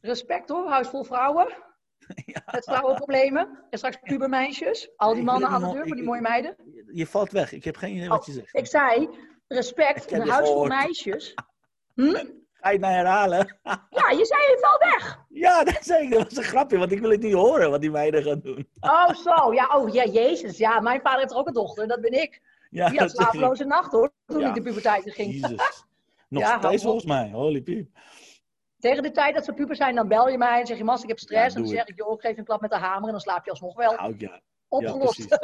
Respect 0.00 0.48
hoor, 0.48 0.68
huis 0.68 0.88
vol 0.88 1.04
vrouwen. 1.04 1.64
Ja. 2.26 2.42
Met 2.52 2.64
vrouwenproblemen. 2.64 3.48
En 3.70 3.78
straks 3.78 3.96
pubermeisjes. 4.02 4.90
Al 4.96 5.14
die 5.14 5.22
mannen 5.22 5.48
aan 5.48 5.60
de 5.62 5.72
deur, 5.72 5.86
van 5.88 5.96
die 5.96 6.04
mooie 6.06 6.20
meiden. 6.20 6.56
Je 6.92 7.06
valt 7.06 7.32
weg. 7.32 7.52
Ik 7.52 7.64
heb 7.64 7.76
geen 7.76 7.94
idee 7.96 8.08
wat 8.08 8.26
je 8.26 8.32
zegt. 8.32 8.54
Ik 8.56 8.66
zei, 8.66 9.08
respect, 9.48 10.12
een 10.12 10.28
huis 10.28 10.48
gehoord. 10.48 10.68
meisjes. 10.68 11.34
Hm? 11.94 12.24
Ga 12.52 12.68
je 12.72 12.78
het 12.78 12.80
nou 12.80 12.92
herhalen? 12.94 13.56
Ja, 13.62 14.10
je 14.10 14.24
zei 14.24 14.40
je 14.40 14.58
valt 14.60 14.92
weg. 14.94 15.18
ja, 15.44 15.64
dat 15.64 15.78
zei 15.80 16.04
ik. 16.04 16.10
Dat 16.12 16.22
was 16.22 16.36
een 16.36 16.42
grapje, 16.42 16.78
want 16.78 16.92
ik 16.92 17.00
wil 17.00 17.10
het 17.10 17.22
niet 17.22 17.32
horen 17.32 17.70
wat 17.70 17.80
die 17.80 17.90
meiden 17.90 18.22
gaan 18.22 18.40
doen. 18.40 18.68
Oh, 18.80 19.08
zo. 19.14 19.54
Ja, 19.54 19.66
oh, 19.76 19.92
ja, 19.92 20.04
jezus. 20.04 20.58
Ja, 20.58 20.80
mijn 20.80 21.00
vader 21.00 21.20
heeft 21.20 21.34
ook 21.34 21.46
een 21.46 21.52
dochter. 21.52 21.88
Dat 21.88 22.00
ben 22.00 22.12
ik. 22.22 22.40
Ja, 22.70 22.88
Die 22.88 22.98
had 22.98 23.10
slapeloze 23.10 23.64
nacht 23.64 23.92
hoor. 23.92 24.12
Toen 24.26 24.40
Ja. 24.40 24.48
ik 24.48 24.54
de 24.54 24.62
puberteit 24.62 25.06
in 25.06 25.12
ging. 25.12 25.32
Jezus. 25.32 25.84
Nog 26.28 26.42
Ja, 26.42 26.58
steeds 26.58 26.82
volgens 26.82 27.04
mij. 27.04 27.30
Holy 27.32 27.60
piep. 27.60 27.88
Tegen 28.78 29.02
de 29.02 29.10
tijd 29.10 29.34
dat 29.34 29.44
ze 29.44 29.52
puber 29.52 29.76
zijn, 29.76 29.94
dan 29.94 30.08
bel 30.08 30.28
je 30.28 30.38
mij 30.38 30.60
en 30.60 30.66
zeg 30.66 30.78
je, 30.78 30.84
Mas, 30.84 31.02
ik 31.02 31.08
heb 31.08 31.18
stress. 31.18 31.54
Ja, 31.54 31.60
en 31.60 31.66
dan 31.66 31.76
zeg 31.76 31.86
ik, 31.86 31.96
joh, 31.96 32.20
geef 32.20 32.38
een 32.38 32.44
klap 32.44 32.60
met 32.60 32.70
de 32.70 32.76
hamer 32.76 33.04
en 33.04 33.10
dan 33.10 33.20
slaap 33.20 33.44
je 33.44 33.50
alsnog 33.50 33.76
wel. 33.76 33.92
Nou, 33.92 34.14
ja. 34.18 34.40
Opgelost. 34.68 35.18
Niks 35.18 35.36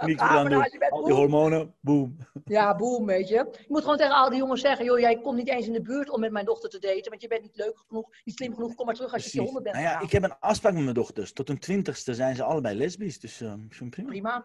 meer 0.00 0.16
Ja, 0.16 0.28
aan 0.28 0.48
maar 0.48 0.70
doen. 0.70 0.88
Al 0.90 1.04
die 1.04 1.14
hormonen, 1.14 1.74
boom. 1.80 2.16
Ja, 2.44 2.76
boem, 2.76 3.06
weet 3.06 3.28
je. 3.28 3.34
Je 3.34 3.64
moet 3.68 3.80
gewoon 3.80 3.96
tegen 3.96 4.14
al 4.14 4.28
die 4.30 4.38
jongens 4.38 4.60
zeggen, 4.60 4.84
joh, 4.84 4.98
jij 4.98 5.20
komt 5.20 5.36
niet 5.36 5.48
eens 5.48 5.66
in 5.66 5.72
de 5.72 5.82
buurt 5.82 6.10
om 6.10 6.20
met 6.20 6.30
mijn 6.32 6.44
dochter 6.44 6.70
te 6.70 6.78
daten, 6.78 7.10
want 7.10 7.22
je 7.22 7.28
bent 7.28 7.42
niet 7.42 7.56
leuk 7.56 7.78
genoeg, 7.86 8.08
niet 8.24 8.36
slim 8.36 8.54
genoeg, 8.54 8.74
kom 8.74 8.86
maar 8.86 8.94
terug 8.94 9.12
als 9.12 9.24
je 9.24 9.30
Precies. 9.30 9.48
je 9.48 9.54
honderd 9.54 9.64
bent 9.64 9.84
Nou 9.84 9.98
ja, 9.98 10.00
ik 10.06 10.12
heb 10.12 10.22
een 10.22 10.38
afspraak 10.38 10.72
met 10.72 10.82
mijn 10.82 10.94
dochters. 10.94 11.32
Tot 11.32 11.48
hun 11.48 11.58
twintigste 11.58 12.14
zijn 12.14 12.36
ze 12.36 12.42
allebei 12.42 12.76
lesbisch. 12.76 13.20
Dus 13.20 13.38
het 13.38 13.90
prima. 13.90 14.08
Prima. 14.08 14.44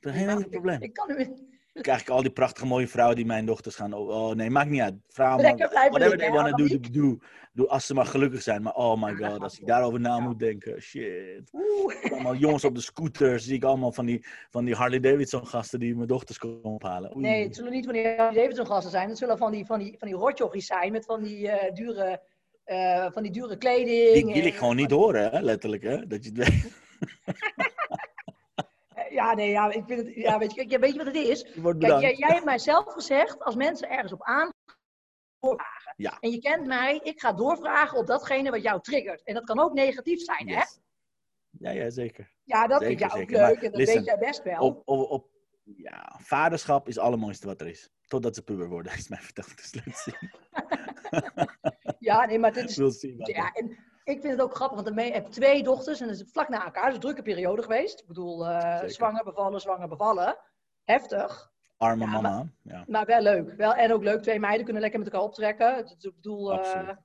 Geen 0.00 0.28
enkel 0.28 0.48
probleem. 0.48 0.82
Ik 0.82 0.94
kan 0.94 1.16
nu 1.16 1.48
krijg 1.72 2.00
ik 2.00 2.08
al 2.08 2.22
die 2.22 2.30
prachtige 2.30 2.66
mooie 2.66 2.88
vrouwen 2.88 3.16
die 3.16 3.26
mijn 3.26 3.46
dochters 3.46 3.74
gaan. 3.76 3.92
Oh, 3.92 4.08
oh, 4.08 4.34
nee, 4.34 4.50
maakt 4.50 4.70
niet 4.70 4.80
uit. 4.80 4.94
Vrouwen, 5.08 5.42
man, 5.44 5.56
whatever 5.58 6.18
they 6.18 6.26
hè, 6.26 6.32
wanna 6.32 6.50
do, 6.50 6.66
do, 6.90 7.18
do. 7.52 7.66
Als 7.66 7.86
ze 7.86 7.94
maar 7.94 8.06
gelukkig 8.06 8.42
zijn. 8.42 8.62
Maar 8.62 8.74
oh 8.74 9.02
my 9.02 9.14
god, 9.14 9.40
als 9.40 9.58
ik 9.58 9.66
daarover 9.66 10.00
na 10.00 10.18
moet 10.18 10.38
denken. 10.38 10.80
Shit. 10.82 11.50
Allemaal 12.10 12.34
jongens 12.34 12.64
op 12.64 12.74
de 12.74 12.80
scooters. 12.80 13.44
Zie 13.44 13.54
ik 13.54 13.64
allemaal 13.64 13.92
van 13.92 14.06
die, 14.06 14.26
van 14.50 14.64
die 14.64 14.74
Harley 14.74 15.00
Davidson 15.00 15.46
gasten 15.46 15.78
die 15.80 15.94
mijn 15.94 16.08
dochters 16.08 16.38
komen 16.38 16.62
ophalen. 16.62 17.16
Oei. 17.16 17.26
Nee, 17.26 17.44
het 17.44 17.56
zullen 17.56 17.72
niet 17.72 17.84
van 17.84 17.94
die 17.94 18.02
Davidson 18.16 18.66
gasten 18.66 18.90
zijn. 18.90 19.08
Het 19.08 19.18
zullen 19.18 19.38
van 19.38 19.52
die, 19.52 19.66
van 19.66 19.78
die, 19.78 19.94
van 19.98 20.08
die 20.08 20.16
rotjochies 20.16 20.66
zijn 20.66 20.92
met 20.92 21.04
van 21.04 21.22
die 21.22 21.48
eh, 21.48 21.72
dure 21.74 22.22
eh, 22.64 23.06
van 23.10 23.22
die 23.22 23.32
dure 23.32 23.56
kleding. 23.56 24.14
Die 24.24 24.34
wil 24.34 24.44
ik 24.46 24.52
en- 24.52 24.58
gewoon 24.58 24.76
niet 24.76 24.90
horen, 24.90 25.30
hè? 25.30 25.40
letterlijk. 25.40 25.82
Hè? 25.82 26.06
Dat 26.06 26.24
je 26.24 26.30
het 26.34 26.38
weet. 26.48 26.72
Ja, 29.20 29.34
nee, 29.34 29.50
ja, 29.50 29.72
ik 29.72 29.84
vind 29.86 30.06
het, 30.06 30.14
ja, 30.14 30.38
weet, 30.38 30.54
je, 30.54 30.66
kijk, 30.66 30.80
weet 30.80 30.92
je 30.92 30.98
wat 30.98 31.06
het 31.06 31.16
is? 31.16 31.42
Kijk, 31.42 32.00
jij, 32.00 32.14
jij 32.14 32.28
hebt 32.28 32.44
mij 32.44 32.58
zelf 32.58 32.92
gezegd, 32.92 33.44
als 33.44 33.54
mensen 33.54 33.90
ergens 33.90 34.12
op 34.12 34.22
aan 34.22 34.52
doorvragen. 35.40 35.94
Ja. 35.96 36.16
En 36.20 36.30
je 36.30 36.38
kent 36.38 36.66
mij, 36.66 37.00
ik 37.02 37.20
ga 37.20 37.32
doorvragen 37.32 37.98
op 37.98 38.06
datgene 38.06 38.50
wat 38.50 38.62
jou 38.62 38.80
triggert. 38.80 39.22
En 39.22 39.34
dat 39.34 39.44
kan 39.44 39.60
ook 39.60 39.72
negatief 39.72 40.20
zijn, 40.20 40.48
hè? 40.48 40.62
Ja, 41.50 41.70
ja, 41.70 41.90
zeker. 41.90 42.32
Ja, 42.44 42.66
dat 42.66 42.82
vind 42.84 42.98
jij 42.98 43.08
ook 43.08 43.16
zeker. 43.16 43.36
leuk 43.36 43.54
Maar 43.54 43.62
en 43.62 43.70
dat 43.70 43.76
listen, 43.76 43.96
weet 43.96 44.04
jij 44.04 44.18
best 44.18 44.42
wel. 44.42 44.60
Op, 44.60 44.82
op, 44.84 45.10
op, 45.10 45.28
ja, 45.76 46.16
vaderschap 46.18 46.88
is 46.88 46.94
het 46.94 47.04
allermooiste 47.04 47.46
wat 47.46 47.60
er 47.60 47.66
is. 47.66 47.90
Totdat 48.06 48.34
ze 48.34 48.42
puber 48.42 48.68
worden, 48.68 48.92
is 48.98 49.08
mijn 49.08 49.22
verteld. 49.22 49.72
Dus. 49.72 50.08
Ja, 51.98 52.26
nee, 52.26 52.38
maar 52.38 52.52
dit 52.52 52.68
is... 52.68 52.76
We'll 52.76 52.90
see 52.90 53.12
about 53.12 53.28
Ja, 53.28 53.52
en 53.52 53.78
ik 54.10 54.20
vind 54.20 54.32
het 54.32 54.42
ook 54.42 54.54
grappig, 54.54 54.82
want 54.82 54.98
ik 54.98 55.12
heb 55.14 55.26
twee 55.26 55.62
dochters 55.62 56.00
en 56.00 56.06
dat 56.08 56.16
is 56.16 56.30
vlak 56.32 56.48
na 56.48 56.64
elkaar. 56.64 56.88
Is 56.88 56.94
een 56.94 57.00
drukke 57.00 57.22
periode 57.22 57.62
geweest. 57.62 58.00
Ik 58.00 58.06
bedoel, 58.06 58.46
eh, 58.46 58.88
zwanger, 58.88 59.24
bevallen, 59.24 59.60
zwanger, 59.60 59.88
bevallen. 59.88 60.36
Heftig, 60.84 61.50
Arme 61.76 62.04
Ja, 62.04 62.10
mama. 62.10 62.46
Ja, 62.62 62.84
maar 62.88 63.06
wel 63.06 63.20
leuk. 63.22 63.52
Wel, 63.56 63.74
en 63.74 63.92
ook 63.92 64.02
leuk, 64.02 64.22
twee 64.22 64.40
meiden 64.40 64.64
kunnen 64.64 64.82
lekker 64.82 65.00
met 65.00 65.08
elkaar 65.12 65.26
optrekken. 65.26 65.84
Is- 65.84 65.92
Ik 66.00 66.14
bedoel, 66.14 66.52
Absoluut. 66.52 66.96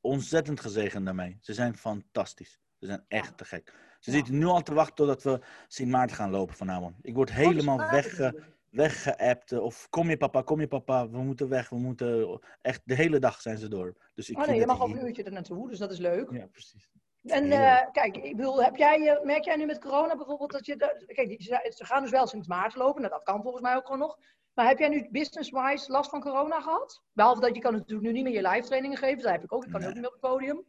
Ontzettend 0.00 0.60
gezegend 0.60 1.04
daarmee. 1.04 1.38
Ze 1.40 1.54
zijn 1.54 1.76
fantastisch. 1.76 2.60
Ze 2.78 2.86
zijn 2.86 3.04
echt 3.08 3.38
te 3.38 3.44
gek. 3.44 3.74
Ze 4.00 4.10
zitten 4.10 4.38
nu 4.38 4.44
al 4.46 4.62
te 4.62 4.74
wachten 4.74 4.94
totdat 4.94 5.22
we 5.22 5.40
Sint 5.68 5.90
Maarten 5.90 6.16
gaan 6.16 6.30
lopen 6.30 6.54
vanavond. 6.54 6.96
Ik 7.02 7.14
word 7.14 7.32
helemaal 7.32 7.90
wegge, 7.90 8.42
weggeappt. 8.76 9.52
Of 9.52 9.86
kom 9.90 10.08
je 10.10 10.16
papa, 10.16 10.42
kom 10.42 10.60
je 10.60 10.68
papa. 10.68 11.08
We 11.08 11.18
moeten 11.22 11.48
weg. 11.48 11.68
We 11.68 11.76
moeten... 11.78 12.40
Echt, 12.62 12.80
de 12.84 12.94
hele 12.94 13.18
dag 13.18 13.40
zijn 13.40 13.58
ze 13.58 13.68
door. 13.68 13.94
Dus 14.14 14.30
ik 14.30 14.38
Oh 14.38 14.46
nee, 14.46 14.58
je 14.60 14.66
mag 14.66 14.80
ook 14.80 14.90
een 14.90 15.06
uurtje 15.06 15.22
er 15.22 15.32
naartoe, 15.32 15.68
dus 15.68 15.78
dat 15.78 15.90
is 15.90 15.98
leuk. 15.98 16.30
Ja, 16.30 16.46
precies. 16.46 16.88
En 17.22 17.50
eh, 17.50 17.90
kijk, 17.92 18.16
ik 18.16 18.36
bedoel, 18.36 18.62
heb 18.62 18.76
jij, 18.76 19.08
eh, 19.08 19.24
merk 19.24 19.44
jij 19.44 19.56
nu 19.56 19.66
met 19.66 19.78
corona 19.80 20.16
bijvoorbeeld 20.16 20.52
dat 20.52 20.66
je... 20.66 20.76
de- 20.76 21.04
kijk, 21.14 21.42
ze 21.74 21.84
gaan 21.84 22.02
dus 22.02 22.10
wel 22.10 22.26
sinds 22.26 22.46
maart 22.48 22.74
lopen, 22.76 23.00
nou, 23.00 23.12
dat 23.12 23.22
kan 23.22 23.42
volgens 23.42 23.62
mij 23.62 23.76
ook 23.76 23.84
gewoon 23.84 23.98
nog. 24.00 24.18
Maar 24.54 24.66
heb 24.66 24.78
jij 24.78 24.88
nu 24.88 25.08
business-wise 25.10 25.90
last 25.92 26.10
van 26.10 26.20
corona 26.20 26.60
gehad? 26.60 27.02
Behalve 27.12 27.40
dat 27.40 27.54
je 27.54 27.60
kan 27.60 27.72
natuurlijk 27.72 28.06
nu 28.06 28.12
niet 28.12 28.24
meer 28.24 28.32
je 28.42 28.48
live 28.48 28.66
trainingen 28.66 28.98
geven, 28.98 29.22
dat 29.22 29.32
heb 29.32 29.42
ik 29.44 29.52
ook. 29.52 29.64
Ik 29.64 29.70
kan 29.70 29.80
ook 29.80 29.86
niet 29.86 29.96
meer 29.96 30.06
op 30.06 30.12
het 30.20 30.30
podium. 30.30 30.64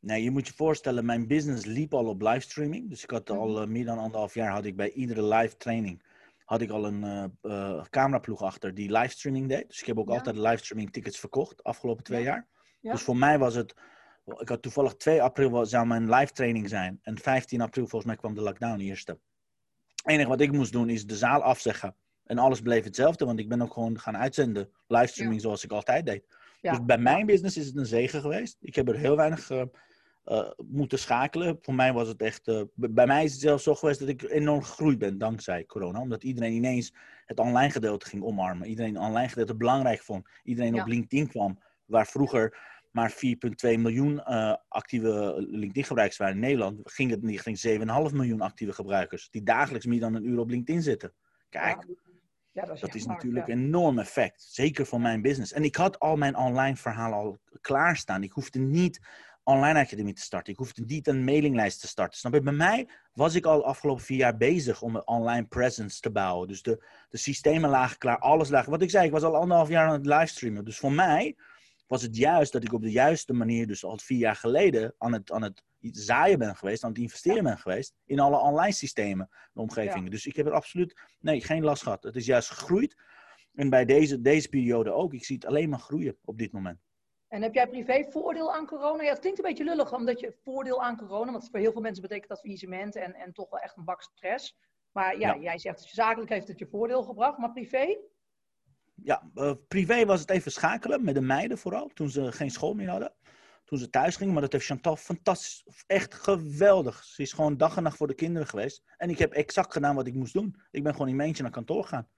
Nee, 0.00 0.22
je 0.22 0.30
moet 0.30 0.46
je 0.46 0.52
voorstellen, 0.54 1.04
mijn 1.04 1.26
business 1.26 1.64
liep 1.64 1.94
al 1.94 2.06
op 2.06 2.20
livestreaming. 2.22 2.88
Dus 2.88 3.02
ik 3.02 3.10
had 3.10 3.28
Mhm. 3.28 3.38
al 3.38 3.60
eh, 3.60 3.66
meer 3.66 3.84
dan 3.84 3.98
anderhalf 3.98 4.34
jaar 4.34 4.52
had 4.52 4.64
ik 4.64 4.76
bij 4.76 4.90
iedere 4.90 5.22
live 5.22 5.56
training 5.56 6.02
had 6.48 6.60
ik 6.60 6.70
al 6.70 6.86
een 6.86 7.04
eh, 7.04 7.24
eh, 7.40 7.84
cameraploeg 7.90 8.42
achter 8.42 8.74
die 8.74 8.92
livestreaming 8.92 9.48
deed. 9.48 9.68
Dus 9.68 9.80
ik 9.80 9.86
heb 9.86 9.98
ook 9.98 10.08
Ja. 10.08 10.14
altijd 10.14 10.36
livestreaming 10.36 10.92
tickets 10.92 11.18
verkocht 11.18 11.56
de 11.56 11.62
afgelopen 11.62 12.04
twee 12.04 12.18
Ja. 12.20 12.24
jaar. 12.26 12.46
Ja. 12.80 12.92
Dus 12.92 13.02
voor 13.02 13.16
mij 13.16 13.38
was 13.38 13.54
het, 13.54 13.74
ik 14.38 14.48
had 14.48 14.62
toevallig 14.62 14.94
2 14.96 15.22
april 15.22 15.66
zou 15.66 15.86
mijn 15.86 16.10
live 16.10 16.32
training 16.32 16.68
zijn. 16.68 16.98
En 17.02 17.18
15 17.18 17.60
april 17.60 17.86
volgens 17.86 18.04
mij 18.04 18.16
kwam 18.16 18.34
de 18.34 18.40
lockdown 18.40 18.80
eerste. 18.80 19.18
Het 19.94 20.06
enige 20.06 20.28
wat 20.28 20.40
ik 20.40 20.52
moest 20.52 20.72
doen 20.72 20.88
is 20.88 21.06
de 21.06 21.16
zaal 21.16 21.42
afzeggen. 21.42 21.96
En 22.24 22.38
alles 22.38 22.60
bleef 22.60 22.84
hetzelfde, 22.84 23.24
want 23.24 23.38
ik 23.38 23.48
ben 23.48 23.62
ook 23.62 23.72
gewoon 23.72 23.98
gaan 24.00 24.16
uitzenden. 24.16 24.70
Livestreaming 24.86 25.40
zoals 25.40 25.64
ik 25.64 25.72
altijd 25.72 26.06
deed. 26.06 26.24
Dus 26.60 26.84
bij 26.84 26.98
mijn 26.98 27.26
business 27.26 27.56
is 27.56 27.66
het 27.66 27.76
een 27.76 27.86
zegen 27.86 28.20
geweest. 28.20 28.56
Ik 28.60 28.74
heb 28.74 28.88
er 28.88 28.96
heel 28.96 29.16
weinig 29.16 29.50
eh, 30.28 30.50
moeten 30.66 30.98
schakelen. 30.98 31.58
Voor 31.60 31.74
mij 31.74 31.92
was 31.92 32.08
het 32.08 32.22
echt. 32.22 32.48
eh, 32.48 32.62
bij 32.74 33.06
mij 33.06 33.24
is 33.24 33.32
het 33.32 33.40
zelfs 33.40 33.62
zo 33.64 33.74
geweest 33.74 34.00
dat 34.00 34.08
ik 34.08 34.22
enorm 34.22 34.62
gegroeid 34.62 34.98
ben 34.98 35.18
dankzij 35.18 35.64
corona. 35.64 36.00
Omdat 36.00 36.24
iedereen 36.24 36.52
ineens 36.52 36.94
het 37.26 37.38
online 37.38 37.70
gedeelte 37.70 38.06
ging 38.06 38.22
omarmen. 38.22 38.68
Iedereen 38.68 38.94
het 38.94 39.02
online 39.02 39.28
gedeelte 39.28 39.56
belangrijk 39.56 40.02
vond. 40.02 40.28
Iedereen 40.42 40.74
Ja. 40.74 40.80
op 40.80 40.86
LinkedIn 40.88 41.28
kwam. 41.28 41.58
Waar 41.84 42.06
vroeger 42.06 42.58
maar 42.90 43.10
4,2 43.12 43.78
miljoen 43.78 44.24
eh, 44.24 44.54
actieve 44.68 45.34
LinkedIn-gebruikers 45.50 46.18
waren 46.18 46.34
in 46.34 46.40
Nederland. 46.40 46.80
Ging 46.84 47.10
het 47.10 47.22
niet, 47.22 47.40
ging 47.40 47.58
7,5 47.58 48.12
miljoen 48.14 48.40
actieve 48.40 48.72
gebruikers. 48.72 49.30
Die 49.30 49.42
dagelijks 49.42 49.86
meer 49.86 50.00
dan 50.00 50.14
een 50.14 50.24
uur 50.28 50.38
op 50.38 50.50
LinkedIn 50.50 50.82
zitten. 50.82 51.12
Kijk, 51.48 51.84
Ja, 51.88 51.94
ja, 52.52 52.64
dat 52.64 52.94
is, 52.94 53.02
dat 53.02 53.06
natuurlijk 53.06 53.46
ja. 53.46 53.52
een 53.52 53.60
enorm 53.64 53.98
effect. 53.98 54.42
Zeker 54.42 54.86
voor 54.86 55.00
mijn 55.00 55.22
business. 55.22 55.52
En 55.52 55.62
ik 55.64 55.76
had 55.76 55.98
al 55.98 56.16
mijn 56.16 56.36
online 56.36 56.76
verhaal 56.76 57.12
al 57.12 57.38
klaarstaan. 57.60 58.22
Ik 58.22 58.32
hoefde 58.32 58.58
niet 58.58 59.00
online 59.48 59.78
academie 59.78 60.14
te 60.14 60.22
starten. 60.22 60.52
Ik 60.52 60.58
hoefde 60.58 60.82
niet 60.86 61.06
een 61.06 61.24
mailinglijst 61.24 61.80
te 61.80 61.86
starten. 61.86 62.18
Snap 62.18 62.34
je? 62.34 62.40
Bij 62.40 62.52
mij 62.52 62.88
was 63.12 63.34
ik 63.34 63.46
al 63.46 63.58
de 63.58 63.64
afgelopen 63.64 64.04
vier 64.04 64.16
jaar 64.16 64.36
bezig 64.36 64.82
om 64.82 64.96
een 64.96 65.06
online 65.06 65.46
presence 65.46 66.00
te 66.00 66.10
bouwen. 66.10 66.48
Dus 66.48 66.62
de, 66.62 66.84
de 67.08 67.18
systemen 67.18 67.70
lagen 67.70 67.98
klaar, 67.98 68.18
alles 68.18 68.48
lag. 68.48 68.66
Wat 68.66 68.82
ik 68.82 68.90
zei, 68.90 69.06
ik 69.06 69.12
was 69.12 69.22
al 69.22 69.36
anderhalf 69.36 69.68
jaar 69.68 69.86
aan 69.86 69.92
het 69.92 70.06
livestreamen. 70.06 70.64
Dus 70.64 70.78
voor 70.78 70.92
mij 70.92 71.36
was 71.86 72.02
het 72.02 72.16
juist 72.16 72.52
dat 72.52 72.64
ik 72.64 72.72
op 72.72 72.82
de 72.82 72.90
juiste 72.90 73.32
manier, 73.32 73.66
dus 73.66 73.84
al 73.84 73.98
vier 73.98 74.18
jaar 74.18 74.36
geleden, 74.36 74.94
aan 74.98 75.12
het, 75.12 75.32
aan 75.32 75.42
het 75.42 75.62
zaaien 75.80 76.38
ben 76.38 76.56
geweest, 76.56 76.84
aan 76.84 76.90
het 76.90 76.98
investeren 76.98 77.42
ben 77.42 77.58
geweest 77.58 77.94
in 78.04 78.20
alle 78.20 78.38
online 78.38 78.72
systemen 78.72 79.28
en 79.30 79.60
omgevingen. 79.60 80.10
Dus 80.10 80.26
ik 80.26 80.36
heb 80.36 80.46
er 80.46 80.52
absoluut 80.52 81.00
nee, 81.20 81.40
geen 81.40 81.62
last 81.62 81.82
gehad. 81.82 82.02
Het 82.02 82.16
is 82.16 82.26
juist 82.26 82.50
gegroeid. 82.50 82.96
En 83.54 83.70
bij 83.70 83.84
deze, 83.84 84.20
deze 84.20 84.48
periode 84.48 84.92
ook. 84.92 85.14
Ik 85.14 85.24
zie 85.24 85.36
het 85.36 85.46
alleen 85.46 85.68
maar 85.68 85.78
groeien 85.78 86.16
op 86.24 86.38
dit 86.38 86.52
moment. 86.52 86.78
En 87.28 87.42
heb 87.42 87.54
jij 87.54 87.68
privé 87.68 88.04
voordeel 88.10 88.54
aan 88.54 88.66
corona? 88.66 89.02
Ja, 89.02 89.10
het 89.10 89.18
klinkt 89.18 89.38
een 89.38 89.44
beetje 89.44 89.64
lullig, 89.64 89.92
omdat 89.92 90.20
je 90.20 90.36
voordeel 90.42 90.82
aan 90.82 90.96
corona, 90.96 91.32
want 91.32 91.48
voor 91.50 91.58
heel 91.60 91.72
veel 91.72 91.80
mensen 91.80 92.02
betekent 92.02 92.28
dat 92.28 92.40
faillissement 92.40 92.96
en, 92.96 93.14
en 93.14 93.32
toch 93.32 93.50
wel 93.50 93.60
echt 93.60 93.76
een 93.76 93.84
bak 93.84 94.02
stress. 94.02 94.56
Maar 94.92 95.18
ja, 95.18 95.34
Ja. 95.34 95.40
jij 95.40 95.58
zegt 95.58 95.80
zakelijk 95.82 96.30
heeft 96.30 96.48
het 96.48 96.58
je 96.58 96.66
voordeel 96.66 97.02
gebracht, 97.02 97.38
maar 97.38 97.52
privé? 97.52 97.96
Ja, 98.94 99.30
eh, 99.34 99.52
privé 99.68 100.04
was 100.04 100.20
het 100.20 100.30
even 100.30 100.52
schakelen 100.52 101.04
met 101.04 101.14
de 101.14 101.20
meiden 101.20 101.58
vooral. 101.58 101.88
Toen 101.88 102.10
ze 102.10 102.32
geen 102.32 102.50
school 102.50 102.74
meer 102.74 102.88
hadden. 102.88 103.12
Toen 103.64 103.78
ze 103.78 103.90
thuis 103.90 104.16
gingen. 104.16 104.32
Maar 104.32 104.42
dat 104.42 104.52
heeft 104.52 104.64
Chantal 104.64 104.96
fantastisch, 104.96 105.84
echt 105.86 106.14
geweldig. 106.14 107.04
Ze 107.04 107.22
is 107.22 107.32
gewoon 107.32 107.56
dag 107.56 107.76
en 107.76 107.82
nacht 107.82 107.96
voor 107.96 108.06
de 108.06 108.14
kinderen 108.14 108.48
geweest. 108.48 108.82
En 108.96 109.10
ik 109.10 109.18
heb 109.18 109.32
exact 109.32 109.72
gedaan 109.72 109.94
wat 109.94 110.06
ik 110.06 110.14
moest 110.14 110.32
doen. 110.32 110.60
Ik 110.70 110.82
ben 110.82 110.92
gewoon 110.92 111.08
in 111.08 111.16
mijn 111.16 111.28
eentje 111.28 111.42
naar 111.42 111.52
kantoor 111.52 111.82
gegaan. 111.82 112.08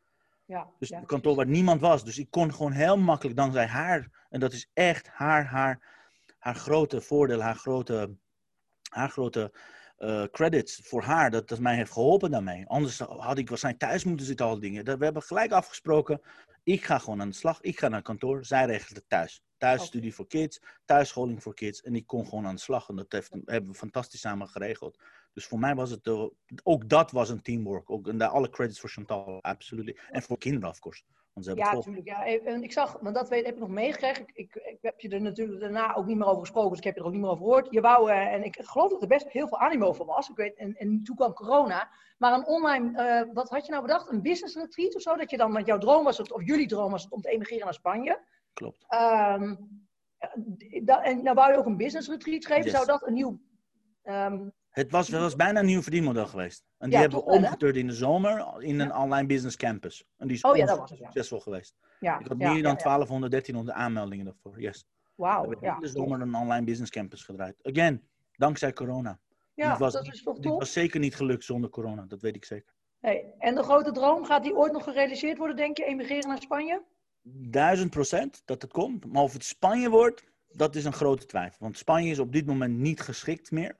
Ja, 0.51 0.69
Dus 0.79 0.91
een 0.91 1.07
kantoor 1.07 1.35
waar 1.35 1.47
niemand 1.47 1.81
was. 1.81 2.05
Dus 2.05 2.19
ik 2.19 2.31
kon 2.31 2.55
gewoon 2.55 2.73
heel 2.73 2.99
makkelijk 2.99 3.37
dankzij 3.37 3.67
haar. 3.67 4.27
En 4.31 4.41
dat 4.41 4.53
is 4.53 4.71
echt 4.73 5.09
haar, 5.09 5.45
haar, 5.45 5.83
haar 6.39 6.55
grote 6.55 7.01
voordeel, 7.01 7.41
haar 7.41 7.55
grote, 7.55 8.17
haar 8.89 9.11
grote 9.11 9.53
eh, 9.97 10.25
credits 10.31 10.81
voor 10.85 11.03
haar. 11.03 11.31
Dat 11.31 11.49
dat 11.49 11.59
mij 11.59 11.77
heeft 11.77 11.93
geholpen 11.93 12.31
daarmee. 12.31 12.67
Anders 12.67 12.99
had 12.99 13.39
ik 13.39 13.49
waarschijnlijk 13.49 13.85
thuis 13.85 14.05
moeten 14.05 14.27
zitten, 14.27 14.47
al 14.47 14.53
die 14.53 14.61
dingen. 14.61 14.85
Dat, 14.85 14.99
we 14.99 15.05
hebben 15.05 15.23
gelijk 15.23 15.53
afgesproken. 15.53 16.21
Ik 16.63 16.85
ga 16.85 16.99
gewoon 16.99 17.21
aan 17.21 17.29
de 17.29 17.35
slag. 17.35 17.61
Ik 17.61 17.79
ga 17.79 17.89
naar 17.89 18.03
kantoor. 18.03 18.45
Zij 18.45 18.67
regelt 18.67 18.97
het 18.97 19.09
thuis. 19.09 19.43
Thuisstudie 19.59 20.15
voor 20.15 20.27
kids, 20.27 20.61
thuisscholing 20.85 21.43
voor 21.43 21.55
kids. 21.55 21.83
En 21.83 21.95
ik 21.95 22.07
kon 22.07 22.27
gewoon 22.27 22.47
aan 22.47 22.55
de 22.55 22.61
slag. 22.61 22.89
En 22.89 22.97
dat 22.97 23.13
heeft, 23.13 23.31
hebben 23.45 23.71
we 23.71 23.77
fantastisch 23.77 24.21
samen 24.21 24.49
geregeld. 24.49 24.99
Dus 25.33 25.47
voor 25.47 25.59
mij 25.59 25.75
was 25.75 25.91
het, 25.91 26.07
eh, 26.07 26.25
ook 26.63 26.89
dat 26.89 27.11
was 27.11 27.29
een 27.29 27.43
teamwork. 27.43 27.91
Ook, 27.91 28.09
en 28.09 28.19
daar 28.19 28.29
alle 28.29 28.51
credits 28.51 28.81
voor 28.81 28.91
Chantal, 28.91 29.43
absoluut. 29.43 30.01
En 30.11 30.23
voor 30.23 30.39
kinderen, 30.39 30.69
of 30.69 30.79
course. 30.79 31.03
Want 31.33 31.47
ze 31.47 31.55
Ja, 31.55 31.73
natuurlijk. 31.73 32.07
Ja. 32.07 32.25
En 32.27 32.63
ik 32.63 32.73
zag, 32.73 32.99
want 33.01 33.15
dat 33.15 33.29
weet, 33.29 33.45
heb 33.45 33.55
ik 33.55 33.61
nog 33.61 33.69
meegekregen. 33.69 34.23
Ik, 34.27 34.31
ik, 34.35 34.55
ik 34.55 34.79
heb 34.81 35.01
je 35.01 35.09
er 35.09 35.21
natuurlijk 35.21 35.61
daarna 35.61 35.95
ook 35.95 36.07
niet 36.07 36.17
meer 36.17 36.27
over 36.27 36.41
gesproken, 36.41 36.71
dus 36.71 36.79
ik 36.79 36.85
heb 36.85 36.95
je 36.95 37.01
er 37.01 37.07
ook 37.07 37.13
niet 37.13 37.21
meer 37.21 37.31
over 37.31 37.45
gehoord. 37.45 37.67
Je 37.71 37.81
wou, 37.81 38.11
eh, 38.11 38.33
en 38.33 38.45
ik 38.45 38.59
geloof 38.63 38.91
dat 38.91 39.03
er 39.03 39.09
best 39.09 39.29
heel 39.29 39.49
veel 39.49 39.59
animo 39.59 39.93
voor 39.93 40.07
was. 40.07 40.29
Ik 40.29 40.37
weet, 40.37 40.57
en, 40.57 40.75
en 40.75 41.03
toen 41.03 41.17
kwam 41.17 41.33
corona. 41.33 41.91
Maar 42.19 42.33
een 42.33 42.47
online, 42.47 43.03
eh, 43.03 43.35
wat 43.35 43.49
had 43.49 43.67
je 43.67 43.73
nou 43.73 43.85
bedacht? 43.85 44.11
Een 44.11 44.23
business 44.23 44.57
retreat 44.57 44.95
of 44.95 45.03
zo? 45.03 45.17
Dat 45.17 45.31
je 45.31 45.37
dan, 45.37 45.53
want 45.53 45.67
jouw 45.67 45.79
droom 45.79 46.05
was 46.05 46.19
het, 46.19 46.33
of 46.33 46.45
jullie 46.45 46.67
droom 46.67 46.91
was 46.91 47.03
het 47.03 47.13
om 47.13 47.21
te 47.21 47.31
emigreren 47.31 47.65
naar 47.65 47.75
Spanje. 47.75 48.21
Klopt. 48.53 48.85
Ehm, 48.89 49.57
eh, 50.19 51.09
en 51.09 51.23
nou 51.23 51.35
wou 51.35 51.53
je 51.53 51.59
ook 51.59 51.67
een 51.67 51.77
business 51.77 52.09
retreat 52.09 52.47
geven. 52.47 52.65
Yes. 52.65 52.73
Zou 52.73 52.87
dat 52.87 53.07
een 53.07 53.13
nieuw... 53.13 53.41
ehm, 54.03 54.49
Het 54.71 54.91
was, 54.91 55.09
het 55.09 55.21
was 55.21 55.37
bijna 55.37 55.61
een 55.61 55.67
nieuw 55.67 55.83
verdienmodel 55.83 56.27
geweest. 56.27 56.65
En 56.79 56.89
die 56.89 56.95
Ja, 56.99 57.01
hebben 57.01 57.19
we 57.19 57.25
omgeturnd 57.25 57.77
in 57.77 57.87
de 57.87 57.93
zomer 57.93 58.63
in 58.63 58.81
een 58.81 58.95
online 58.95 59.27
business 59.27 59.57
campus. 59.57 60.05
En 60.17 60.27
die 60.27 60.37
is 60.37 60.43
Oh 60.43 60.57
ja, 60.57 60.67
dat 60.67 60.79
was 60.79 60.91
het, 60.91 60.99
succesvol 60.99 61.41
geweest. 61.41 61.75
ja, 62.01 62.19
Ik 62.19 62.27
had 62.27 62.37
meer 62.37 62.47
dan 62.47 62.57
ja, 62.57 62.69
ja. 62.69 62.75
1200, 62.75 63.33
1300 63.33 63.79
aanmeldingen 63.79 64.25
daarvoor. 64.25 64.61
Yes. 64.61 64.87
We 65.15 65.23
Wauw, 65.27 65.41
hebben 65.49 65.69
ja. 65.69 65.79
de 65.79 65.89
zomer 65.89 66.21
een 66.21 66.35
online 66.35 66.65
business 66.65 66.91
campus 66.91 67.25
gedraaid. 67.25 67.57
Again, 67.63 68.09
dankzij 68.33 68.73
corona. 68.73 69.21
Ja, 69.55 69.71
dit 69.71 69.79
was, 69.79 69.93
dat 69.93 70.07
is 70.07 70.23
toch 70.23 70.39
dit 70.39 70.53
was 70.53 70.73
zeker 70.73 71.01
niet 71.01 71.17
gelukt 71.17 71.45
zonder 71.45 71.71
corona, 71.71 72.05
dat 72.09 72.21
weet 72.21 72.37
ik 72.37 72.45
zeker. 72.45 72.75
Hey, 73.01 73.35
en 73.39 73.55
de 73.55 73.63
grote 73.63 73.93
droom, 73.93 74.25
gaat 74.25 74.43
die 74.43 74.57
ooit 74.57 74.73
nog 74.73 74.85
gerealiseerd 74.85 75.39
worden, 75.39 75.57
denk 75.57 75.77
je? 75.77 75.85
Emigreren 75.85 76.29
naar 76.29 76.41
Spanje? 76.41 76.83
Duizend 77.49 77.91
procent 77.91 78.43
dat 78.45 78.63
het 78.63 78.73
komt. 78.73 79.13
Maar 79.13 79.23
of 79.23 79.33
het 79.33 79.45
Spanje 79.45 79.91
wordt, 79.91 80.25
dat 80.49 80.75
is 80.75 80.85
een 80.85 80.93
grote 80.93 81.27
twijfel. 81.27 81.59
Want 81.61 81.79
Spanje 81.79 82.11
is 82.11 82.19
op 82.19 82.33
dit 82.33 82.47
moment 82.47 82.79
niet 82.79 83.01
geschikt 83.01 83.51
meer. 83.51 83.79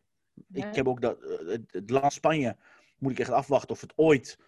Ik 0.53 0.75
heb 0.75 0.89
ook 0.89 1.01
dat, 1.01 1.23
eh, 1.23 1.59
het, 1.67 1.91
land 1.91 2.13
Spanje, 2.13 2.57
moet 2.99 3.13
ik 3.13 3.19
echt 3.19 3.31
afwachten 3.31 3.71
of 3.71 3.81
het 3.81 3.93
ooit 3.97 4.39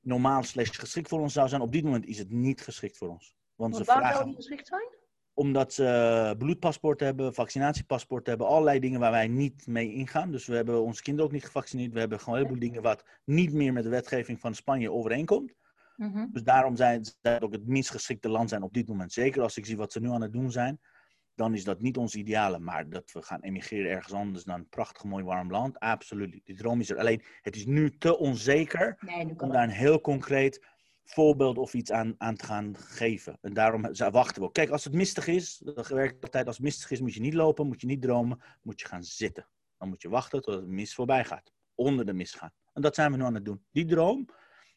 normaal 0.00 0.42
slash 0.42 0.78
geschikt 0.78 1.08
voor 1.08 1.20
ons 1.20 1.32
zou 1.32 1.48
zijn. 1.48 1.60
Op 1.60 1.72
dit 1.72 1.84
moment 1.84 2.06
is 2.06 2.18
het 2.18 2.30
niet 2.30 2.60
geschikt 2.60 2.96
voor 2.96 3.08
ons. 3.08 3.34
Want 3.54 3.76
ze 3.76 3.84
waarom 3.84 4.12
zou 4.12 4.34
geschikt 4.34 4.66
zijn? 4.66 4.94
omdat 5.34 5.72
ze 5.72 6.34
bloedpaspoort 6.38 7.00
hebben, 7.00 7.34
vaccinatiepaspoort 7.34 8.26
hebben, 8.26 8.46
allerlei 8.46 8.78
dingen 8.78 9.00
waar 9.00 9.10
wij 9.10 9.28
niet 9.28 9.66
mee 9.66 9.92
ingaan. 9.92 10.30
Dus 10.30 10.46
we 10.46 10.54
hebben 10.54 10.82
onze 10.82 11.02
kinderen 11.02 11.26
ook 11.30 11.34
niet 11.34 11.44
gevaccineerd. 11.44 11.92
We 11.92 11.98
hebben 11.98 12.20
gewoon 12.20 12.34
een 12.34 12.44
heleboel 12.44 12.68
dingen 12.68 12.82
wat 12.82 13.04
niet 13.24 13.52
meer 13.52 13.72
met 13.72 13.82
de 13.82 13.88
wetgeving 13.88 14.40
van 14.40 14.54
Spanje 14.54 14.92
overeenkomt. 14.92 15.54
Mhm. 15.96 16.26
Dus 16.32 16.42
daarom 16.42 16.76
zijn 16.76 17.04
zij 17.22 17.40
ook 17.40 17.52
het 17.52 17.66
minst 17.66 17.90
geschikte 17.90 18.28
land 18.28 18.48
zijn 18.48 18.62
op 18.62 18.72
dit 18.72 18.88
moment. 18.88 19.12
Zeker 19.12 19.42
als 19.42 19.56
ik 19.56 19.66
zie 19.66 19.76
wat 19.76 19.92
ze 19.92 20.00
nu 20.00 20.08
aan 20.08 20.22
het 20.22 20.32
doen 20.32 20.50
zijn. 20.50 20.80
Dan 21.34 21.54
is 21.54 21.64
dat 21.64 21.80
niet 21.80 21.96
ons 21.96 22.14
ideale. 22.14 22.58
Maar 22.58 22.88
dat 22.88 23.12
we 23.12 23.22
gaan 23.22 23.40
emigreren 23.40 23.90
ergens 23.90 24.12
anders 24.12 24.44
naar 24.44 24.58
een 24.58 24.68
prachtig 24.68 25.04
mooi 25.04 25.24
warm 25.24 25.50
land, 25.50 25.78
absoluut. 25.78 26.40
Die 26.44 26.56
droom 26.56 26.80
is 26.80 26.90
er. 26.90 26.98
Alleen, 26.98 27.22
het 27.42 27.56
is 27.56 27.66
nu 27.66 27.90
te 27.98 28.18
onzeker 28.18 28.96
Nee, 29.00 29.34
om 29.36 29.50
daar 29.52 29.62
een 29.62 29.70
heel 29.70 30.00
concreet 30.00 30.64
voorbeeld 31.04 31.58
of 31.58 31.74
iets 31.74 31.90
aan, 31.90 32.14
aan 32.18 32.36
te 32.36 32.44
gaan 32.44 32.76
geven. 32.76 33.38
En 33.40 33.52
daarom 33.54 33.94
za- 33.94 34.10
wachten 34.10 34.40
we 34.42 34.46
ook. 34.48 34.54
Kijk, 34.54 34.70
als 34.70 34.84
het 34.84 34.92
mistig 34.92 35.26
is, 35.26 35.58
dat 35.64 35.88
werkt 35.88 36.24
altijd 36.24 36.46
als 36.46 36.56
het 36.56 36.64
mistig 36.64 36.90
is, 36.90 37.00
moet 37.00 37.14
je 37.14 37.20
niet 37.20 37.34
lopen, 37.34 37.66
moet 37.66 37.80
je 37.80 37.86
niet 37.86 38.02
dromen, 38.02 38.40
moet 38.62 38.80
je 38.80 38.86
gaan 38.86 39.04
zitten. 39.04 39.46
Dan 39.78 39.88
moet 39.88 40.02
je 40.02 40.08
wachten 40.08 40.42
tot 40.42 40.54
het 40.54 40.66
mist 40.66 40.94
voorbij 40.94 41.24
gaat. 41.24 41.52
Onder 41.74 42.06
de 42.06 42.12
mist 42.12 42.36
gaan. 42.36 42.52
En 42.72 42.82
dat 42.82 42.94
zijn 42.94 43.10
we 43.10 43.16
nu 43.16 43.22
aan 43.24 43.34
het 43.34 43.44
doen. 43.44 43.64
Die 43.72 43.84
droom, 43.84 44.28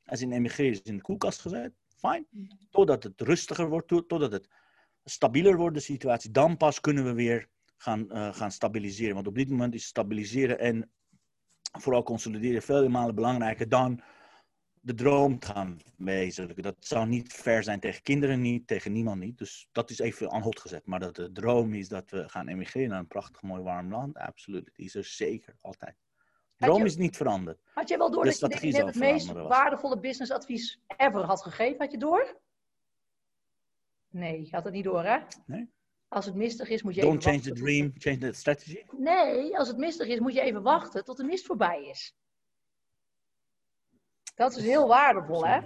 als 0.06 0.22
in 0.22 0.32
emigreren 0.32 0.72
is 0.72 0.82
in 0.82 0.96
de 0.96 1.02
koelkast 1.02 1.42
gezet, 1.42 1.74
fijn. 1.98 2.28
Totdat 2.70 3.04
het 3.04 3.22
rustiger 3.22 3.70
wordt, 3.70 3.88
to- 3.88 4.06
totdat 4.06 4.32
het 4.32 4.48
stabieler 5.10 5.58
wordt, 5.58 5.76
de 5.76 5.82
situatie. 5.82 6.32
Dan 6.32 6.58
pas 6.58 6.80
kunnen 6.80 7.04
we 7.06 7.14
weer 7.14 7.48
gaan, 7.78 8.12
eh, 8.12 8.34
gaan 8.34 8.52
stabiliseren. 8.52 9.14
Want 9.16 9.28
op 9.28 9.36
dit 9.36 9.50
moment 9.50 9.74
is 9.74 9.86
stabiliseren 9.86 10.60
en 10.60 10.92
vooral 11.80 12.04
consolideren 12.04 12.62
vele 12.62 12.90
malen 12.90 13.16
belangrijker 13.16 13.70
dan 13.70 14.02
de 14.82 14.94
droom 14.94 15.40
te 15.40 15.48
gaan 15.48 15.80
wezenlijken. 15.98 16.64
Dat 16.64 16.76
zou 16.80 17.08
niet 17.08 17.34
fair 17.34 17.64
zijn 17.64 17.80
tegen 17.80 18.02
kinderen 18.02 18.42
niet, 18.42 18.68
tegen 18.68 18.92
niemand 18.92 19.20
niet. 19.20 19.38
Dus 19.38 19.68
dat 19.72 19.90
is 19.90 20.00
even 20.00 20.32
aan 20.32 20.42
hot 20.42 20.60
gezet. 20.60 20.86
Maar 20.86 21.00
dat 21.00 21.16
de 21.16 21.32
droom 21.32 21.74
is 21.74 21.88
dat 21.88 22.10
we 22.10 22.30
gaan 22.30 22.48
emigreren 22.48 22.90
naar 22.90 23.00
een 23.00 23.08
prachtig 23.08 23.42
mooi 23.42 23.62
warm 23.62 23.92
land, 23.92 24.18
absoluut. 24.18 24.70
Die 24.74 24.86
is 24.86 24.96
er 24.96 25.04
zeker 25.04 25.56
altijd. 25.62 25.96
De 26.56 26.66
droom 26.66 26.80
je- 26.80 26.86
is 26.86 26.98
niet 26.98 27.18
veranderd. 27.18 27.60
Had 27.74 27.88
jij 27.90 27.98
wel 27.98 28.12
door 28.12 28.24
de 28.24 28.38
dat 28.40 28.62
je 28.62 28.72
net 28.72 28.86
het 28.86 28.96
meest 28.96 29.32
waardevolle 29.32 30.00
businessadvies 30.00 30.80
ever 30.98 31.24
had 31.24 31.42
gegeven? 31.42 31.78
Had 31.78 31.92
je 31.92 31.98
door? 31.98 32.40
Nee, 34.10 34.42
je 34.46 34.56
had 34.56 34.64
het 34.64 34.74
niet 34.74 34.84
door, 34.84 35.04
hè? 35.04 35.18
Nee. 35.46 35.70
Als 36.08 36.26
het 36.26 36.36
mistig 36.36 36.70
is, 36.70 36.84
moet 36.84 36.96
je 36.96 37.02
Don't 37.02 37.26
even 37.26 37.30
change 37.32 37.42
the 37.44 37.50
wachten. 37.50 37.66
dream, 37.66 37.92
change 37.98 38.18
the 38.18 38.34
strategy. 38.34 38.84
Nee, 38.98 39.58
als 39.58 39.68
het 39.68 39.78
mistig 39.78 40.08
is, 40.08 40.20
moet 40.20 40.34
je 40.34 40.42
even 40.42 40.62
wachten 40.62 41.04
tot 41.04 41.18
de 41.18 41.24
mist 41.24 41.46
voorbij 41.46 41.86
is. 41.86 42.16
Dat 44.36 44.56
is 44.56 44.64
heel 44.64 44.88
waardevol, 44.88 45.46
hè? 45.46 45.60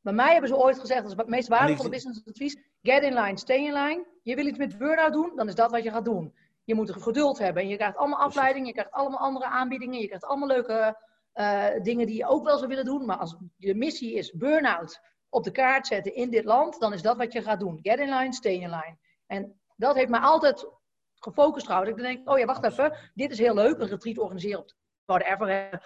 Bij 0.00 0.12
mij 0.12 0.32
hebben 0.32 0.48
ze 0.50 0.56
ooit 0.56 0.78
gezegd, 0.78 1.02
dat 1.02 1.10
is 1.10 1.16
het 1.16 1.26
meest 1.28 1.48
waardevolle 1.48 1.82
die- 1.82 1.90
businessadvies, 1.90 2.56
get 2.82 3.02
in 3.02 3.14
line, 3.14 3.38
stay 3.38 3.56
in 3.66 3.72
line. 3.72 4.06
Je 4.22 4.34
wil 4.34 4.46
iets 4.46 4.58
met 4.58 4.78
burn-out 4.78 5.12
doen, 5.12 5.32
dan 5.36 5.48
is 5.48 5.54
dat 5.54 5.70
wat 5.70 5.82
je 5.82 5.90
gaat 5.90 6.04
doen. 6.04 6.34
Je 6.64 6.74
moet 6.74 6.88
er 6.88 7.00
geduld 7.00 7.38
hebben 7.38 7.62
en 7.62 7.68
je 7.68 7.76
krijgt 7.76 7.96
allemaal 7.96 8.18
afleidingen, 8.18 8.66
je 8.66 8.72
krijgt 8.72 8.90
allemaal 8.92 9.18
andere 9.18 9.46
aanbiedingen, 9.46 10.00
je 10.00 10.06
krijgt 10.06 10.24
allemaal 10.24 10.48
leuke 10.48 11.06
eh, 11.32 11.66
dingen 11.82 12.06
die 12.06 12.16
je 12.16 12.26
ook 12.26 12.44
wel 12.44 12.56
zou 12.56 12.68
willen 12.68 12.84
doen. 12.84 13.04
Maar 13.06 13.16
als 13.16 13.36
je 13.56 13.74
missie 13.74 14.14
is 14.14 14.32
burn-out 14.32 15.00
op 15.28 15.44
de 15.44 15.50
kaart 15.50 15.86
zetten 15.86 16.14
in 16.14 16.30
dit 16.30 16.44
land, 16.44 16.80
dan 16.80 16.92
is 16.92 17.02
dat 17.02 17.16
wat 17.16 17.32
je 17.32 17.42
gaat 17.42 17.60
doen. 17.60 17.78
Get 17.82 17.98
in 17.98 18.08
line, 18.14 18.32
stay 18.34 18.52
in 18.52 18.70
line. 18.70 18.96
En 19.26 19.60
dat 19.76 19.94
heeft 19.94 20.08
mij 20.10 20.20
altijd 20.20 20.66
gefocust 21.14 21.64
trouwens. 21.66 21.90
Ik 21.92 21.96
denk, 21.96 22.30
oh 22.30 22.38
ja, 22.38 22.44
wacht 22.44 22.64
even, 22.64 22.96
dit 23.14 23.30
is 23.30 23.38
heel 23.38 23.54
leuk, 23.54 23.78
een 23.78 23.88
retreat 23.88 24.18
organiseren 24.18 24.60
op 24.60 24.72
whatever, 25.04 25.82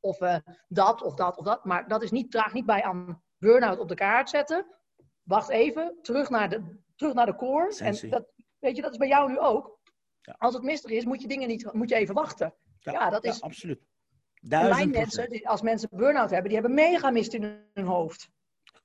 of 0.00 0.20
eh, 0.20 0.36
dat, 0.68 1.02
of 1.02 1.14
dat, 1.14 1.36
of 1.38 1.44
dat. 1.44 1.64
Maar 1.64 1.88
dat 1.88 2.02
is 2.02 2.10
niet, 2.10 2.30
draagt 2.30 2.54
niet 2.54 2.66
bij 2.66 2.82
aan 2.82 3.22
burn-out 3.38 3.78
op 3.78 3.88
de 3.88 3.94
kaart 3.94 4.30
zetten. 4.30 4.66
Wacht 5.22 5.48
even, 5.48 5.98
terug 6.02 6.28
naar 6.30 6.48
de, 6.48 6.78
terug 6.96 7.14
naar 7.14 7.26
de 7.26 7.34
core. 7.34 7.76
En 7.78 7.94
dat, 8.10 8.26
weet 8.58 8.76
je, 8.76 8.82
dat 8.82 8.90
is 8.92 8.96
bij 8.98 9.08
jou 9.08 9.30
nu 9.30 9.38
ook. 9.38 9.78
Ja. 10.20 10.34
Als 10.38 10.54
het 10.54 10.62
mistig 10.62 10.90
is, 10.90 11.04
moet 11.04 11.22
je 11.22 11.28
dingen 11.28 11.48
niet, 11.48 11.72
moet 11.72 11.88
je 11.88 11.94
even 11.94 12.14
wachten. 12.14 12.54
Ja, 12.78 13.10
dat 13.10 13.24
is- 13.24 13.40
absoluut. 13.42 13.78
En 13.78 14.48
Duizend 14.48 14.92
mensen, 14.92 15.30
die- 15.30 15.48
als 15.48 15.62
mensen 15.62 15.88
burn-out 15.92 16.30
hebben, 16.30 16.50
die 16.50 16.58
hebben 16.60 16.74
mega 16.76 17.10
mist 17.10 17.32
in 17.34 17.68
hun 17.74 17.86
hoofd. 17.86 18.30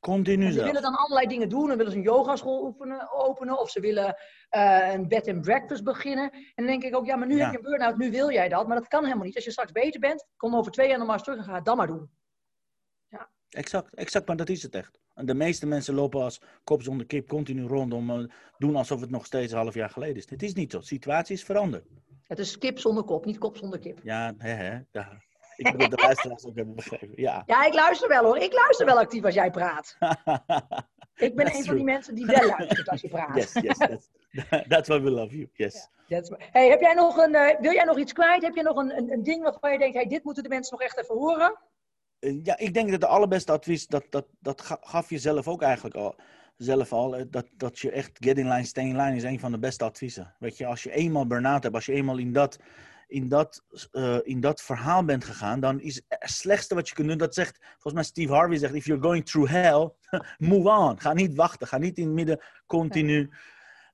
Continu 0.01 0.45
En 0.45 0.53
ze 0.53 0.63
willen 0.63 0.81
dan 0.81 0.95
allerlei 0.95 1.27
dingen 1.27 1.49
doen. 1.49 1.67
Dan 1.67 1.77
willen 1.77 1.91
ze 1.91 1.97
een 1.97 2.03
yogaschool 2.03 2.63
oefenen, 2.65 3.11
openen. 3.11 3.59
Of 3.59 3.69
ze 3.69 3.79
willen 3.79 4.15
eh, 4.49 4.93
een 4.93 5.07
bed 5.07 5.27
and 5.27 5.41
breakfast 5.41 5.83
beginnen. 5.83 6.31
En 6.31 6.41
dan 6.55 6.65
denk 6.65 6.83
ik 6.83 6.95
ook, 6.95 7.05
ja, 7.05 7.15
maar 7.15 7.27
nu 7.27 7.35
Ja. 7.37 7.43
heb 7.43 7.51
je 7.51 7.57
een 7.57 7.63
burn-out. 7.63 7.97
Nu 7.97 8.11
wil 8.11 8.31
jij 8.31 8.49
dat. 8.49 8.67
Maar 8.67 8.77
dat 8.77 8.87
kan 8.87 9.03
helemaal 9.03 9.25
niet. 9.25 9.35
Als 9.35 9.43
je 9.45 9.51
straks 9.51 9.71
beter 9.71 9.99
bent, 9.99 10.27
kom 10.37 10.55
over 10.55 10.71
twee 10.71 10.87
jaar 10.87 10.97
nog 10.97 11.07
maar 11.07 11.15
eens 11.15 11.25
terug 11.25 11.39
en 11.39 11.45
ga 11.45 11.55
het 11.55 11.65
dan 11.65 11.77
maar 11.77 11.87
doen. 11.87 12.09
Exact, 13.49 13.95
exact, 13.95 14.27
maar 14.27 14.35
dat 14.35 14.49
is 14.49 14.63
het 14.63 14.75
echt. 14.75 14.99
En 15.13 15.25
de 15.25 15.33
meeste 15.33 15.65
mensen 15.65 15.93
lopen 15.93 16.21
als 16.21 16.41
kop 16.63 16.81
zonder 16.83 17.05
kip 17.05 17.27
continu 17.27 17.67
rondom, 17.67 18.09
eh, 18.09 18.23
doen 18.57 18.75
alsof 18.75 19.01
het 19.01 19.09
nog 19.09 19.25
steeds 19.25 19.51
een 19.51 19.57
half 19.57 19.73
jaar 19.73 19.89
geleden 19.89 20.15
is. 20.15 20.29
Het 20.29 20.43
is 20.43 20.53
niet 20.53 20.71
zo. 20.71 20.79
De 20.79 20.85
situatie 20.85 21.35
is 21.35 21.43
veranderd. 21.43 21.85
Het 22.23 22.39
is 22.39 22.57
kip 22.57 22.79
zonder 22.79 23.03
kop, 23.03 23.25
niet 23.25 23.37
kop 23.37 23.57
zonder 23.57 23.79
kip. 23.79 23.99
Ja, 24.03 24.33
hè, 24.37 24.49
hè. 24.49 24.79
Ja. 24.91 25.21
Ik 25.67 25.79
dat 25.79 25.89
de 25.91 26.01
luisteraars 26.01 26.45
ook 26.45 26.55
hebben 26.55 26.75
begrepen. 26.75 27.11
Ja. 27.15 27.43
Ja, 27.45 27.65
ik 27.65 27.73
luister 27.73 28.07
wel 28.09 28.23
hoor. 28.23 28.37
Ik 28.37 28.53
luister 28.53 28.85
wel 28.85 28.97
actief 28.99 29.23
als 29.23 29.33
jij 29.33 29.51
praat. 29.51 29.95
Ik 31.15 31.35
ben 31.35 31.45
That's 31.45 31.57
een 31.59 31.65
van 31.65 31.75
die 31.75 31.83
mensen 31.83 32.15
die 32.15 32.25
wel 32.25 32.47
luistert 32.47 32.89
als 32.89 33.01
je 33.01 33.07
praat. 33.17 33.35
yes, 33.35 33.53
yes, 33.53 33.77
that's, 33.77 34.09
that's 34.67 34.87
why 34.87 34.99
we 35.01 35.09
love 35.11 35.35
you. 35.37 35.49
Yes. 35.53 35.87
Hey, 36.51 36.69
heb 36.69 36.79
jij 36.81 36.93
nog 36.93 37.17
een, 37.17 37.35
eh, 37.35 37.59
wil 37.59 37.71
jij 37.73 37.83
nog 37.83 37.97
iets 37.97 38.13
kwijt? 38.13 38.41
Heb 38.41 38.55
je 38.55 38.63
nog 38.63 38.75
een, 38.77 38.97
een, 38.97 39.11
een 39.11 39.23
ding 39.23 39.43
waarvan 39.43 39.71
je 39.71 39.77
denkt, 39.77 39.95
hey, 39.95 40.05
dit 40.07 40.23
moeten 40.23 40.43
de 40.43 40.49
mensen 40.49 40.77
nog 40.77 40.81
echt 40.87 40.97
even 40.99 41.15
horen? 41.15 41.57
Eh, 42.19 42.39
Ja, 42.43 42.57
ik 42.57 42.73
denk 42.73 42.91
dat 42.91 42.99
de 42.99 43.07
allerbeste 43.07 43.51
advies, 43.51 43.87
dat, 43.87 44.03
dat, 44.09 44.25
dat 44.39 44.61
ga- 44.61 44.77
gaf 44.81 45.09
je 45.09 45.17
zelf 45.17 45.47
ook 45.47 45.61
eigenlijk 45.61 45.95
al. 45.95 46.15
Zelf 46.57 46.93
al, 46.93 47.15
eh, 47.15 47.23
dat, 47.29 47.45
dat 47.57 47.79
je 47.79 47.91
echt 47.91 48.11
get 48.13 48.37
in 48.37 48.47
line, 48.47 48.63
stay 48.65 48.83
in 48.85 48.97
line 48.97 49.15
is 49.15 49.23
een 49.23 49.39
van 49.39 49.51
de 49.51 49.59
beste 49.59 49.83
adviezen. 49.83 50.35
Weet 50.39 50.57
je, 50.57 50.65
als 50.65 50.83
je 50.83 50.91
eenmaal 50.91 51.27
burn-out 51.27 51.63
hebt, 51.63 51.75
als 51.75 51.85
je 51.85 51.93
eenmaal 51.93 52.17
in 52.17 52.33
dat, 52.33 52.57
in, 53.11 53.27
dat, 53.29 53.63
eh, 53.91 54.17
in 54.23 54.39
dat 54.39 54.61
verhaal 54.61 55.05
bent 55.05 55.23
gegaan, 55.23 55.59
dan 55.59 55.79
is 55.81 56.01
het 56.07 56.29
slechtste 56.29 56.75
wat 56.75 56.87
je 56.89 56.95
kunt 56.95 57.07
doen, 57.07 57.17
dat 57.17 57.33
zegt, 57.33 57.57
volgens 57.71 57.93
mij 57.93 58.03
Steve 58.03 58.33
Harvey 58.33 58.57
zegt, 58.57 58.73
if 58.73 58.85
you're 58.85 59.03
going 59.03 59.25
through 59.25 59.51
hell, 59.51 59.89
move 60.49 60.69
on. 60.69 60.99
Ga 60.99 61.13
niet 61.13 61.35
wachten, 61.35 61.67
ga 61.67 61.77
niet 61.77 61.97
in 61.97 62.05
het 62.05 62.13
midden 62.13 62.39
continu 62.65 63.29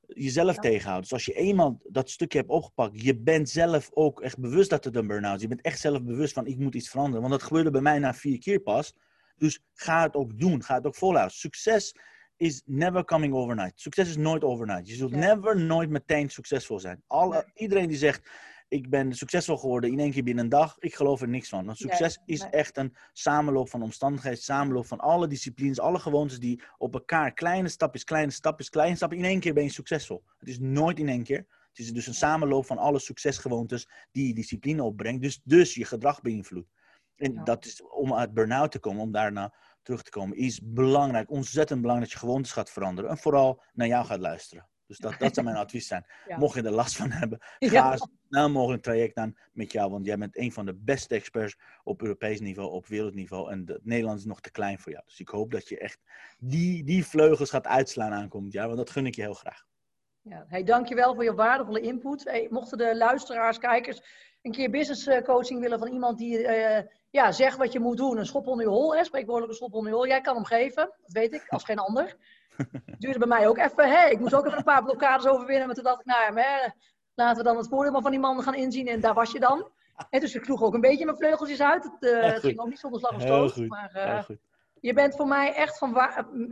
jezelf 0.07 0.55
Ja. 0.55 0.61
tegenhouden. 0.61 1.01
Dus 1.01 1.13
als 1.13 1.25
je 1.25 1.33
eenmaal 1.33 1.79
dat 1.83 2.09
stukje 2.09 2.37
hebt 2.37 2.49
opgepakt, 2.49 3.01
je 3.01 3.17
bent 3.17 3.49
zelf 3.49 3.89
ook 3.93 4.21
echt 4.21 4.39
bewust 4.39 4.69
dat 4.69 4.83
het 4.83 4.95
een 4.95 5.07
burn-out 5.07 5.35
is. 5.35 5.41
Je 5.41 5.47
bent 5.47 5.61
echt 5.61 5.79
zelf 5.79 6.03
bewust 6.03 6.33
van, 6.33 6.45
ik 6.47 6.57
moet 6.57 6.75
iets 6.75 6.89
veranderen. 6.89 7.21
Want 7.21 7.33
dat 7.33 7.43
gebeurde 7.43 7.71
bij 7.71 7.81
mij 7.81 7.99
na 7.99 8.13
vier 8.13 8.39
keer 8.39 8.59
pas. 8.59 8.93
Dus 9.37 9.59
ga 9.73 10.01
het 10.03 10.15
ook 10.15 10.39
doen. 10.39 10.63
Ga 10.63 10.75
het 10.75 10.85
ook 10.85 10.95
volhouden. 10.95 11.35
Succes 11.35 11.95
is 12.37 12.61
never 12.65 13.05
coming 13.05 13.33
overnight. 13.33 13.79
Succes 13.81 14.09
is 14.09 14.17
nooit 14.17 14.43
overnight. 14.43 14.87
Je 14.87 14.95
zult 14.95 15.11
Ja. 15.11 15.17
never, 15.17 15.57
nooit 15.57 15.89
meteen 15.89 16.29
succesvol 16.29 16.79
zijn. 16.79 17.03
Alle. 17.07 17.45
Iedereen 17.53 17.87
die 17.87 17.97
zegt, 17.97 18.29
ik 18.67 18.89
ben 18.89 19.13
succesvol 19.13 19.57
geworden 19.57 19.91
in 19.91 19.99
één 19.99 20.11
keer 20.11 20.23
binnen 20.23 20.43
een 20.43 20.49
dag, 20.49 20.75
ik 20.79 20.95
geloof 20.95 21.21
er 21.21 21.27
niks 21.27 21.49
van. 21.49 21.65
Want 21.65 21.79
Nee, 21.79 21.89
succes 21.89 22.19
is 22.25 22.41
nee. 22.41 22.49
echt 22.49 22.77
een 22.77 22.95
samenloop 23.13 23.69
van 23.69 23.81
omstandigheden, 23.81 24.39
samenloop 24.39 24.85
van 24.85 24.99
alle 24.99 25.27
disciplines, 25.27 25.79
alle 25.79 25.99
gewoontes 25.99 26.39
die 26.39 26.61
op 26.77 26.93
elkaar, 26.93 27.33
kleine 27.33 27.67
stapjes, 27.69 28.03
kleine 28.03 28.31
stapjes, 28.31 28.69
kleine 28.69 28.95
stapjes, 28.95 29.19
in 29.21 29.25
één 29.27 29.39
keer 29.39 29.53
ben 29.53 29.63
je 29.63 29.69
succesvol. 29.69 30.23
Het 30.37 30.47
is 30.49 30.59
nooit 30.59 30.99
in 30.99 31.09
één 31.09 31.23
keer. 31.23 31.45
Het 31.69 31.85
is 31.85 31.93
dus 31.93 32.07
een 32.07 32.13
samenloop 32.13 32.65
van 32.65 32.77
alle 32.77 32.99
succesgewoontes 32.99 33.89
die 34.11 34.27
je 34.27 34.33
discipline 34.33 34.83
opbrengt, 34.83 35.21
dus, 35.21 35.41
dus 35.43 35.73
je 35.75 35.85
gedrag 35.85 36.21
beïnvloedt. 36.21 36.69
En 37.15 37.33
Ja. 37.33 37.43
dat 37.43 37.65
is 37.65 37.81
om 37.83 38.13
uit 38.13 38.33
burn-out 38.33 38.71
te 38.71 38.79
komen, 38.79 39.01
om 39.01 39.11
daarna 39.11 39.53
terug 39.81 40.03
te 40.03 40.09
komen, 40.09 40.37
is 40.37 40.59
belangrijk, 40.63 41.31
ontzettend 41.31 41.81
belangrijk 41.81 42.11
dat 42.11 42.19
je 42.21 42.25
gewoontes 42.27 42.51
gaat 42.51 42.69
veranderen. 42.69 43.09
En 43.09 43.17
vooral 43.17 43.61
naar 43.73 43.87
jou 43.87 44.05
gaat 44.05 44.19
luisteren. 44.19 44.67
Dus 44.87 44.97
dat, 44.97 45.15
dat 45.19 45.33
zou 45.33 45.45
mijn 45.45 45.57
advies 45.57 45.87
zijn. 45.87 46.05
Ja. 46.27 46.37
Mocht 46.37 46.55
je 46.55 46.63
er 46.63 46.71
last 46.71 46.95
van 46.95 47.11
hebben, 47.11 47.37
ga 47.59 47.91
Ja. 47.93 47.97
snel 48.29 48.49
mogelijk 48.49 48.85
een 48.85 48.91
traject 48.93 49.17
aan 49.17 49.37
met 49.51 49.71
jou. 49.71 49.91
Want 49.91 50.05
jij 50.05 50.17
bent 50.17 50.37
een 50.37 50.51
van 50.51 50.65
de 50.65 50.73
beste 50.73 51.15
experts 51.15 51.57
op 51.83 52.01
Europees 52.01 52.39
niveau, 52.39 52.71
op 52.71 52.87
wereldniveau. 52.87 53.51
En 53.51 53.63
het 53.65 53.85
Nederlands 53.85 54.21
is 54.21 54.27
nog 54.27 54.41
te 54.41 54.51
klein 54.51 54.79
voor 54.79 54.91
jou. 54.91 55.03
Dus 55.05 55.19
ik 55.19 55.29
hoop 55.29 55.51
dat 55.51 55.67
je 55.69 55.77
echt 55.77 55.99
die, 56.37 56.83
die 56.83 57.05
vleugels 57.05 57.49
gaat 57.49 57.67
uitslaan 57.67 58.11
aankomend 58.13 58.53
jaar. 58.53 58.65
Want 58.65 58.77
dat 58.77 58.89
gun 58.89 59.05
ik 59.05 59.15
je 59.15 59.21
heel 59.21 59.33
graag. 59.33 59.65
Ja. 60.21 60.45
Hey, 60.47 60.63
dankjewel 60.63 61.13
voor 61.15 61.23
je 61.23 61.33
waardevolle 61.33 61.81
input. 61.81 62.23
Hey, 62.23 62.47
mochten 62.49 62.77
de 62.77 62.95
luisteraars, 62.95 63.57
kijkers 63.57 64.01
een 64.41 64.51
keer 64.51 64.69
business 64.69 65.07
eh, 65.07 65.21
coaching 65.23 65.59
willen 65.59 65.79
van 65.79 65.87
iemand 65.91 66.17
die 66.17 66.43
eh, 66.47 66.83
ja, 67.09 67.31
zegt 67.31 67.57
wat 67.57 67.71
je 67.71 67.79
moet 67.79 67.97
doen, 67.97 68.17
een 68.17 68.25
schop 68.25 68.47
onder 68.47 68.65
je 68.65 68.71
hol, 68.71 68.95
hè, 68.95 69.03
spreekwoordelijk 69.03 69.51
een 69.51 69.57
schop 69.57 69.73
onder 69.73 69.91
je 69.91 69.97
hol. 69.97 70.07
Jij 70.07 70.21
kan 70.21 70.35
hem 70.35 70.45
geven, 70.45 70.93
dat 71.01 71.11
weet 71.11 71.33
ik, 71.33 71.45
als 71.47 71.63
geen 71.63 71.79
ander. 71.87 72.15
Duurde 72.97 73.19
bij 73.19 73.27
mij 73.27 73.47
ook 73.47 73.57
even. 73.57 73.89
Hè, 73.89 74.09
ik 74.09 74.19
moest 74.19 74.33
ook 74.35 74.45
even 74.45 74.57
een 74.57 74.63
paar 74.63 74.83
blokkades 74.83 75.27
overwinnen. 75.27 75.65
Maar 75.65 75.75
toen 75.75 75.83
dacht 75.83 75.99
ik, 75.99 76.05
nou 76.05 76.21
ja, 76.21 76.31
maar, 76.31 76.75
laten 77.15 77.37
we 77.37 77.43
dan 77.49 77.57
het 77.57 77.67
voordeel 77.67 78.01
van 78.01 78.11
die 78.11 78.19
man 78.19 78.43
gaan 78.43 78.55
inzien. 78.55 78.87
En 78.87 78.99
daar 78.99 79.13
was 79.13 79.31
je 79.31 79.39
dan. 79.39 79.69
En 80.09 80.19
dus 80.19 80.35
ik 80.35 80.43
sloeg 80.43 80.61
ook 80.63 80.73
een 80.73 80.81
beetje 80.81 81.05
mijn 81.05 81.17
vleugeltjes 81.17 81.61
uit. 81.61 81.83
Het, 81.83 82.11
eh, 82.11 82.21
het 82.33 82.39
ging 82.41 82.59
ook 82.59 82.69
niet 82.69 82.79
zonder 82.79 82.99
slag 82.99 83.15
of 83.15 83.21
stoot. 83.21 83.55
Maar 83.67 83.91
eh, 83.93 84.03
je 84.79 84.93
bent 84.93 85.15
voor 85.15 85.27
mij 85.27 85.53
echt 85.53 85.77
van 85.77 85.91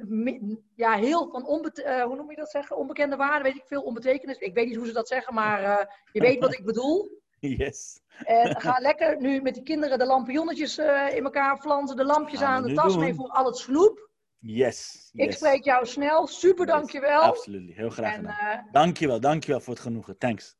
m- 0.07 0.55
ja, 0.75 0.93
heel 0.93 1.29
van 1.31 1.45
onbete- 1.45 1.83
eh, 1.83 2.03
hoe 2.03 2.15
noem 2.15 2.29
je 2.29 2.35
dat 2.35 2.49
zeggen? 2.51 2.77
Onbekende 2.77 3.15
waarde, 3.15 3.43
weet 3.43 3.55
ik 3.55 3.65
veel, 3.65 3.81
onbetekenis. 3.81 4.37
Ik 4.37 4.53
weet 4.53 4.67
niet 4.67 4.75
hoe 4.75 4.85
ze 4.85 4.93
dat 4.93 5.07
zeggen, 5.07 5.33
maar 5.33 5.63
eh, 5.63 5.85
je 6.11 6.21
weet 6.21 6.39
wat 6.39 6.53
ik 6.53 6.65
bedoel. 6.65 7.09
Yes. 7.39 7.99
En 8.23 8.61
ga 8.61 8.77
lekker 8.79 9.21
nu 9.21 9.41
met 9.41 9.53
die 9.53 9.63
kinderen 9.63 9.99
de 9.99 10.05
lampionnetjes 10.05 10.77
eh, 10.77 11.15
in 11.15 11.23
elkaar 11.23 11.57
flansen, 11.57 11.95
de 11.97 12.05
lampjes 12.05 12.39
Gaan 12.39 12.53
aan, 12.55 12.63
de 12.63 12.73
tas 12.73 12.93
doen. 12.93 13.01
mee 13.03 13.13
voor 13.13 13.29
al 13.29 13.45
het 13.45 13.57
snoep. 13.57 14.09
Yes. 14.39 15.09
Ik 15.13 15.25
yes. 15.25 15.35
spreek 15.35 15.63
jou 15.63 15.85
snel. 15.85 16.27
Super, 16.27 16.65
Yes. 16.65 16.75
dankjewel. 16.75 17.21
Absoluut. 17.21 17.75
Heel 17.75 17.89
graag 17.89 18.13
En 18.13 18.19
gedaan. 18.19 18.37
eh, 18.65 18.71
Dankjewel, 18.71 19.19
dankjewel 19.19 19.59
voor 19.59 19.73
het 19.73 19.81
genoegen. 19.83 20.17
Thanks. 20.17 20.55